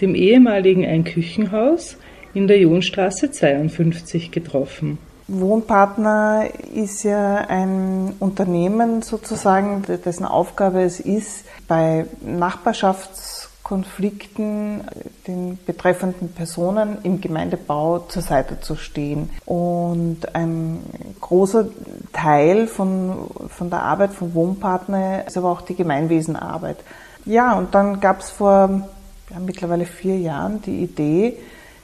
dem 0.00 0.14
ehemaligen 0.14 0.84
Ein 0.84 1.04
Küchenhaus, 1.04 1.98
in 2.32 2.48
der 2.48 2.58
Jonstraße 2.58 3.30
52 3.30 4.30
getroffen. 4.30 4.98
Wohnpartner 5.26 6.48
ist 6.74 7.02
ja 7.02 7.36
ein 7.48 8.12
Unternehmen 8.18 9.00
sozusagen, 9.00 9.82
dessen 10.04 10.26
Aufgabe 10.26 10.82
es 10.82 11.00
ist, 11.00 11.46
bei 11.66 12.04
Nachbarschafts 12.20 13.33
Konflikten 13.64 14.84
den 15.26 15.58
betreffenden 15.64 16.28
Personen 16.32 16.98
im 17.02 17.22
Gemeindebau 17.22 18.00
zur 18.00 18.22
Seite 18.22 18.60
zu 18.60 18.76
stehen. 18.76 19.30
Und 19.46 20.34
ein 20.34 20.80
großer 21.20 21.66
Teil 22.12 22.66
von, 22.66 23.26
von 23.48 23.70
der 23.70 23.82
Arbeit 23.82 24.12
von 24.12 24.34
Wohnpartner 24.34 25.26
ist 25.26 25.38
aber 25.38 25.50
auch 25.50 25.62
die 25.62 25.74
Gemeinwesenarbeit. 25.74 26.76
Ja, 27.24 27.54
und 27.54 27.74
dann 27.74 28.00
gab 28.00 28.20
es 28.20 28.30
vor 28.30 28.86
ja, 29.30 29.38
mittlerweile 29.40 29.86
vier 29.86 30.18
Jahren 30.18 30.60
die 30.60 30.82
Idee, 30.82 31.38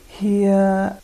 hier 0.06 0.98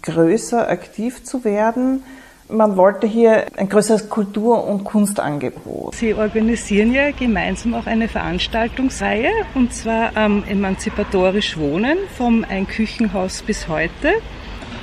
größer 0.00 0.68
aktiv 0.68 1.24
zu 1.24 1.44
werden, 1.44 2.02
man 2.48 2.76
wollte 2.76 3.06
hier 3.06 3.46
ein 3.56 3.68
größeres 3.68 4.08
Kultur- 4.08 4.64
und 4.64 4.84
Kunstangebot. 4.84 5.94
Sie 5.94 6.14
organisieren 6.14 6.92
ja 6.92 7.10
gemeinsam 7.10 7.74
auch 7.74 7.86
eine 7.86 8.08
Veranstaltungsreihe 8.08 9.30
und 9.54 9.72
zwar 9.72 10.16
am 10.16 10.44
Emanzipatorisch 10.44 11.56
Wohnen 11.58 11.98
vom 12.16 12.44
Ein 12.48 12.66
Küchenhaus 12.66 13.42
bis 13.42 13.68
heute. 13.68 14.14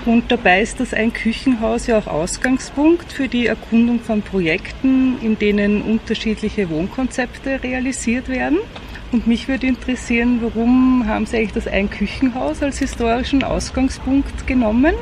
Und 0.05 0.31
dabei 0.31 0.61
ist 0.61 0.81
das 0.81 0.93
Ein 0.93 1.13
Küchenhaus 1.13 1.87
ja 1.87 1.97
auch 1.97 2.07
Ausgangspunkt 2.07 3.13
für 3.13 3.29
die 3.29 3.47
Erkundung 3.47 4.01
von 4.01 4.21
Projekten, 4.21 5.17
in 5.21 5.39
denen 5.39 5.81
unterschiedliche 5.81 6.69
Wohnkonzepte 6.69 7.63
realisiert 7.63 8.27
werden. 8.27 8.59
Und 9.13 9.27
mich 9.27 9.47
würde 9.47 9.67
interessieren, 9.67 10.39
warum 10.41 11.05
haben 11.07 11.25
Sie 11.25 11.37
eigentlich 11.37 11.53
das 11.53 11.67
Ein 11.67 11.89
Küchenhaus 11.89 12.61
als 12.61 12.79
historischen 12.79 13.43
Ausgangspunkt 13.43 14.45
genommen? 14.47 14.95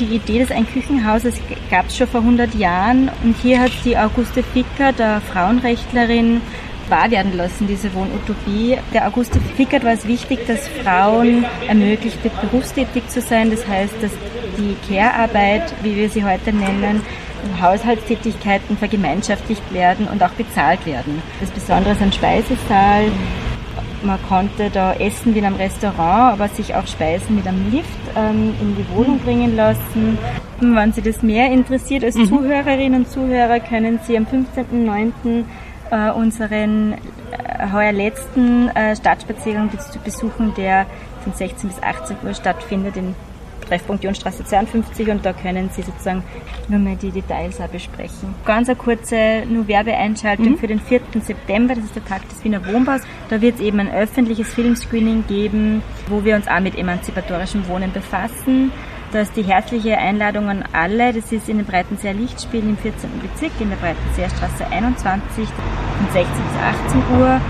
Die 0.00 0.16
Idee 0.16 0.40
des 0.40 0.50
Einküchenhauses 0.50 1.34
gab 1.70 1.86
es 1.86 1.96
schon 1.96 2.08
vor 2.08 2.20
100 2.20 2.54
Jahren 2.56 3.10
und 3.22 3.36
hier 3.40 3.60
hat 3.60 3.70
die 3.84 3.96
Auguste 3.96 4.42
Fickert, 4.42 4.98
der 4.98 5.20
Frauenrechtlerin, 5.20 6.40
wahr 6.88 7.10
werden 7.12 7.36
lassen, 7.36 7.68
diese 7.68 7.94
Wohnutopie. 7.94 8.76
Der 8.92 9.06
Auguste 9.06 9.38
Fickert 9.56 9.84
war 9.84 9.92
es 9.92 10.06
wichtig, 10.06 10.46
dass 10.48 10.66
Frauen 10.66 11.46
ermöglicht 11.68 12.18
berufstätig 12.40 13.06
zu 13.08 13.20
sein. 13.20 13.52
Das 13.52 13.66
heißt, 13.68 13.94
dass 14.02 14.10
die 14.58 14.76
Care-Arbeit, 14.92 15.72
wie 15.82 15.94
wir 15.94 16.10
sie 16.10 16.24
heute 16.24 16.52
nennen, 16.52 17.00
Haushaltstätigkeiten 17.60 18.76
vergemeinschaftlicht 18.76 19.72
werden 19.72 20.08
und 20.08 20.22
auch 20.22 20.30
bezahlt 20.30 20.84
werden. 20.86 21.22
Das 21.40 21.50
Besondere 21.50 21.92
ist 21.92 22.02
ein 22.02 22.12
Speisesaal, 22.12 23.12
man 24.02 24.18
konnte 24.28 24.70
da 24.70 24.92
essen 24.94 25.34
wie 25.34 25.38
in 25.38 25.44
einem 25.44 25.56
Restaurant, 25.56 26.34
aber 26.34 26.48
sich 26.48 26.74
auch 26.74 26.86
Speisen 26.86 27.36
mit 27.36 27.46
einem 27.46 27.70
Lift 27.70 27.88
ähm, 28.16 28.54
in 28.60 28.76
die 28.76 28.88
Wohnung 28.94 29.18
bringen 29.18 29.56
lassen. 29.56 30.18
Wenn 30.60 30.92
Sie 30.92 31.02
das 31.02 31.22
mehr 31.22 31.50
interessiert 31.50 32.04
als 32.04 32.16
mhm. 32.16 32.26
Zuhörerinnen 32.26 33.00
und 33.00 33.10
Zuhörer, 33.10 33.60
können 33.60 33.98
Sie 34.04 34.16
am 34.16 34.24
15.09. 34.24 35.44
Äh, 35.90 36.10
unseren 36.10 36.94
äh, 36.94 37.72
heuer 37.72 37.92
letzten 37.92 38.68
äh, 38.68 38.96
Stadtspaziergang 38.96 39.70
besuchen, 40.02 40.54
der 40.56 40.86
von 41.22 41.32
16 41.34 41.68
bis 41.68 41.82
18 41.82 42.16
Uhr 42.24 42.34
stattfindet 42.34 42.96
in 42.96 43.14
Treffpunkt 43.60 44.04
Jonstraße 44.04 44.44
52 44.44 45.08
und 45.08 45.24
da 45.24 45.32
können 45.32 45.70
Sie 45.70 45.82
sozusagen 45.82 46.22
nur 46.68 46.78
mal 46.78 46.96
die 46.96 47.10
Details 47.10 47.60
auch 47.60 47.68
besprechen. 47.68 48.34
Ganz 48.44 48.68
eine 48.68 48.76
kurze 48.76 49.44
nur 49.48 49.66
Werbeeinschaltung 49.68 50.50
mhm. 50.50 50.58
für 50.58 50.66
den 50.66 50.80
4. 50.80 51.00
September, 51.20 51.74
das 51.74 51.84
ist 51.84 51.96
der 51.96 52.04
Tag 52.04 52.28
des 52.28 52.42
Wiener 52.44 52.64
Wohnbaus. 52.66 53.02
Da 53.28 53.40
wird 53.40 53.56
es 53.56 53.60
eben 53.60 53.80
ein 53.80 53.92
öffentliches 53.92 54.52
Filmscreening 54.54 55.24
geben, 55.26 55.82
wo 56.08 56.24
wir 56.24 56.36
uns 56.36 56.48
auch 56.48 56.60
mit 56.60 56.76
emanzipatorischem 56.76 57.66
Wohnen 57.68 57.92
befassen. 57.92 58.72
Da 59.12 59.20
ist 59.20 59.36
die 59.36 59.44
herzliche 59.44 59.96
Einladung 59.96 60.48
an 60.48 60.64
alle. 60.72 61.12
Das 61.12 61.30
ist 61.30 61.48
in 61.48 61.58
den 61.58 61.66
Breitenseer 61.66 62.14
Lichtspielen 62.14 62.70
im 62.70 62.76
14. 62.76 63.08
Bezirk 63.22 63.52
in 63.60 63.70
der 63.70 63.76
Breitenseer 63.76 64.28
Straße 64.28 64.66
21 64.66 65.46
von 65.46 66.12
16 66.12 66.24
bis 66.24 66.56
18 66.90 67.20
Uhr. 67.20 67.40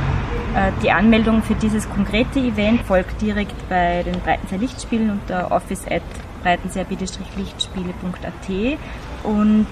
Äh, 0.54 0.70
die 0.82 0.90
Anmeldung 0.90 1.42
für 1.42 1.54
dieses 1.56 1.90
konkrete 1.90 2.38
Event 2.38 2.80
folgt 2.82 3.20
direkt 3.20 3.68
bei 3.68 4.04
den 4.04 4.20
Breitenseer 4.20 4.58
Lichtspielen 4.58 5.10
unter 5.10 5.50
office 5.50 5.84
at 5.90 6.02
breitenseer-lichtspiele.at 6.44 8.78
und 9.24 9.66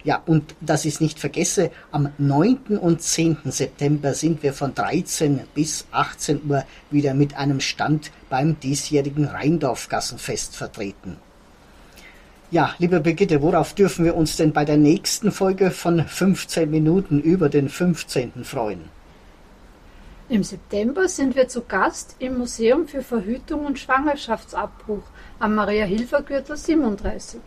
Ja, 0.02 0.22
und 0.24 0.54
dass 0.60 0.84
ich 0.84 0.94
es 0.94 1.00
nicht 1.00 1.18
vergesse, 1.18 1.70
am 1.92 2.08
9. 2.16 2.78
und 2.78 3.02
10. 3.02 3.38
September 3.46 4.14
sind 4.14 4.42
wir 4.42 4.54
von 4.54 4.74
13 4.74 5.40
bis 5.54 5.86
18 5.90 6.48
Uhr 6.48 6.64
wieder 6.90 7.12
mit 7.14 7.36
einem 7.36 7.60
Stand 7.60 8.10
beim 8.30 8.58
diesjährigen 8.60 9.26
Rheindorfgassenfest 9.26 10.56
vertreten. 10.56 11.16
Ja, 12.50 12.74
liebe 12.78 13.00
Brigitte, 13.00 13.42
worauf 13.42 13.74
dürfen 13.74 14.04
wir 14.04 14.16
uns 14.16 14.36
denn 14.36 14.52
bei 14.52 14.64
der 14.64 14.76
nächsten 14.76 15.30
Folge 15.30 15.70
von 15.70 16.04
15 16.04 16.68
Minuten 16.68 17.20
über 17.20 17.48
den 17.48 17.68
15. 17.68 18.44
freuen? 18.44 18.88
Im 20.28 20.42
September 20.42 21.08
sind 21.08 21.36
wir 21.36 21.48
zu 21.48 21.62
Gast 21.62 22.16
im 22.20 22.38
Museum 22.38 22.88
für 22.88 23.02
Verhütung 23.02 23.66
und 23.66 23.78
Schwangerschaftsabbruch 23.78 25.02
am 25.38 25.56
Maria-Hilfer-Gürtel 25.56 26.56
37. 26.56 27.40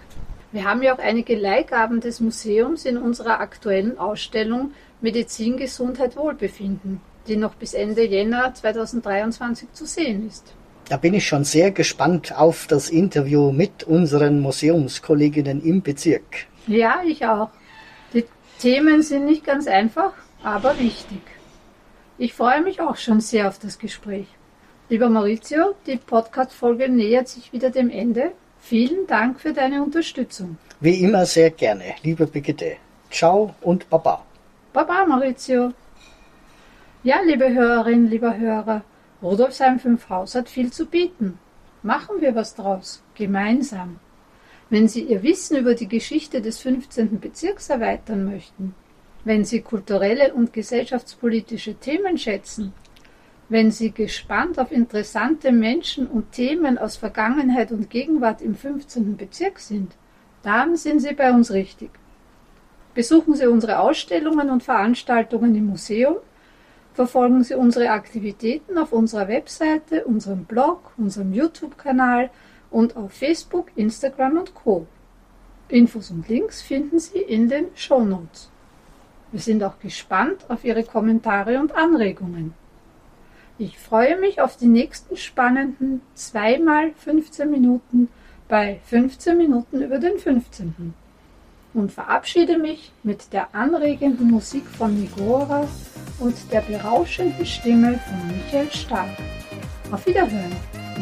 Wir 0.53 0.65
haben 0.65 0.83
ja 0.83 0.93
auch 0.93 0.99
einige 0.99 1.35
Leihgaben 1.35 1.99
des 1.99 2.19
Museums 2.19 2.85
in 2.85 2.97
unserer 2.97 3.39
aktuellen 3.39 3.97
Ausstellung 3.97 4.71
Medizin, 5.01 5.57
Gesundheit, 5.57 6.15
Wohlbefinden, 6.15 7.01
die 7.27 7.37
noch 7.37 7.55
bis 7.55 7.73
Ende 7.73 8.05
Jänner 8.05 8.53
2023 8.53 9.73
zu 9.73 9.87
sehen 9.87 10.27
ist. 10.27 10.53
Da 10.89 10.97
bin 10.97 11.15
ich 11.15 11.27
schon 11.27 11.43
sehr 11.43 11.71
gespannt 11.71 12.37
auf 12.37 12.67
das 12.67 12.91
Interview 12.91 13.51
mit 13.51 13.83
unseren 13.83 14.41
Museumskolleginnen 14.41 15.59
im 15.63 15.81
Bezirk. 15.81 16.45
Ja, 16.67 17.01
ich 17.03 17.25
auch. 17.25 17.49
Die 18.13 18.23
Themen 18.59 19.01
sind 19.01 19.25
nicht 19.25 19.43
ganz 19.43 19.65
einfach, 19.65 20.13
aber 20.43 20.77
wichtig. 20.77 21.21
Ich 22.19 22.35
freue 22.35 22.61
mich 22.61 22.79
auch 22.79 22.97
schon 22.97 23.21
sehr 23.21 23.47
auf 23.47 23.57
das 23.57 23.79
Gespräch. 23.79 24.27
Lieber 24.87 25.09
Maurizio, 25.09 25.73
die 25.87 25.97
Podcast-Folge 25.97 26.89
nähert 26.89 27.27
sich 27.27 27.51
wieder 27.53 27.71
dem 27.71 27.89
Ende. 27.89 28.33
Vielen 28.65 29.05
Dank 29.07 29.41
für 29.41 29.51
deine 29.51 29.83
Unterstützung. 29.83 30.57
Wie 30.79 31.03
immer 31.03 31.25
sehr 31.25 31.51
gerne, 31.51 31.95
liebe 32.01 32.25
Brigitte. 32.25 32.77
Ciao 33.11 33.53
und 33.59 33.89
Baba. 33.89 34.23
Baba, 34.71 35.05
Maurizio. 35.05 35.73
Ja, 37.03 37.19
liebe 37.25 37.53
Hörerinnen, 37.53 38.09
lieber 38.09 38.37
Hörer, 38.37 38.85
Rudolfsheim 39.21 39.79
5 39.79 40.07
Haus 40.07 40.35
hat 40.35 40.47
viel 40.47 40.71
zu 40.71 40.85
bieten. 40.85 41.37
Machen 41.81 42.21
wir 42.21 42.35
was 42.35 42.55
draus, 42.55 43.03
gemeinsam. 43.15 43.99
Wenn 44.69 44.87
Sie 44.87 45.03
Ihr 45.03 45.23
Wissen 45.23 45.57
über 45.57 45.75
die 45.75 45.89
Geschichte 45.89 46.41
des 46.41 46.59
15. 46.59 47.19
Bezirks 47.19 47.69
erweitern 47.69 48.23
möchten, 48.23 48.75
wenn 49.25 49.43
Sie 49.43 49.59
kulturelle 49.59 50.33
und 50.33 50.53
gesellschaftspolitische 50.53 51.75
Themen 51.75 52.17
schätzen, 52.17 52.71
wenn 53.49 53.71
Sie 53.71 53.91
gespannt 53.91 54.57
auf 54.59 54.71
interessante 54.71 55.51
Menschen 55.51 56.07
und 56.07 56.31
Themen 56.31 56.77
aus 56.77 56.95
Vergangenheit 56.95 57.71
und 57.71 57.89
Gegenwart 57.89 58.41
im 58.41 58.55
15. 58.55 59.17
Bezirk 59.17 59.59
sind, 59.59 59.93
dann 60.41 60.75
sind 60.75 60.99
Sie 60.99 61.13
bei 61.13 61.31
uns 61.31 61.51
richtig. 61.51 61.91
Besuchen 62.93 63.35
Sie 63.35 63.47
unsere 63.47 63.79
Ausstellungen 63.79 64.49
und 64.49 64.63
Veranstaltungen 64.63 65.55
im 65.55 65.67
Museum, 65.67 66.17
verfolgen 66.93 67.43
Sie 67.43 67.55
unsere 67.55 67.89
Aktivitäten 67.89 68.77
auf 68.77 68.93
unserer 68.93 69.27
Webseite, 69.27 70.05
unserem 70.05 70.45
Blog, 70.45 70.91
unserem 70.97 71.33
YouTube-Kanal 71.33 72.29
und 72.69 72.95
auf 72.95 73.11
Facebook, 73.13 73.71
Instagram 73.75 74.37
und 74.37 74.53
Co. 74.53 74.87
Infos 75.69 76.11
und 76.11 76.27
Links 76.29 76.61
finden 76.61 76.99
Sie 76.99 77.19
in 77.19 77.49
den 77.49 77.67
Show 77.75 78.03
Notes. 78.03 78.49
Wir 79.31 79.39
sind 79.39 79.63
auch 79.63 79.79
gespannt 79.79 80.45
auf 80.49 80.63
Ihre 80.63 80.83
Kommentare 80.83 81.59
und 81.59 81.73
Anregungen. 81.73 82.53
Ich 83.65 83.79
freue 83.79 84.19
mich 84.19 84.41
auf 84.41 84.57
die 84.57 84.67
nächsten 84.67 85.15
spannenden 85.15 86.01
zweimal 86.15 86.91
15 86.97 87.49
Minuten 87.49 88.09
bei 88.49 88.81
15 88.87 89.37
Minuten 89.37 89.81
über 89.81 89.99
den 89.99 90.19
15. 90.19 90.93
Und 91.73 91.89
verabschiede 91.89 92.57
mich 92.57 92.91
mit 93.03 93.31
der 93.31 93.55
anregenden 93.55 94.29
Musik 94.29 94.65
von 94.65 94.99
Nigora 94.99 95.65
und 96.19 96.35
der 96.51 96.59
berauschenden 96.59 97.45
Stimme 97.45 98.01
von 98.05 98.35
Michael 98.35 98.69
Stahl. 98.69 99.15
Auf 99.93 100.05
Wiederhören. 100.07 100.51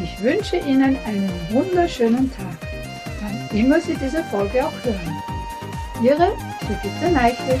Ich 0.00 0.22
wünsche 0.22 0.58
Ihnen 0.58 0.96
einen 1.04 1.30
wunderschönen 1.50 2.30
Tag, 2.32 2.58
wann 3.22 3.58
immer 3.58 3.80
Sie 3.80 3.94
diese 3.94 4.22
Folge 4.24 4.64
auch 4.64 4.84
hören. 4.84 5.22
Ihre 6.00 6.28
Brigitte 6.60 7.12
Neichel. 7.12 7.60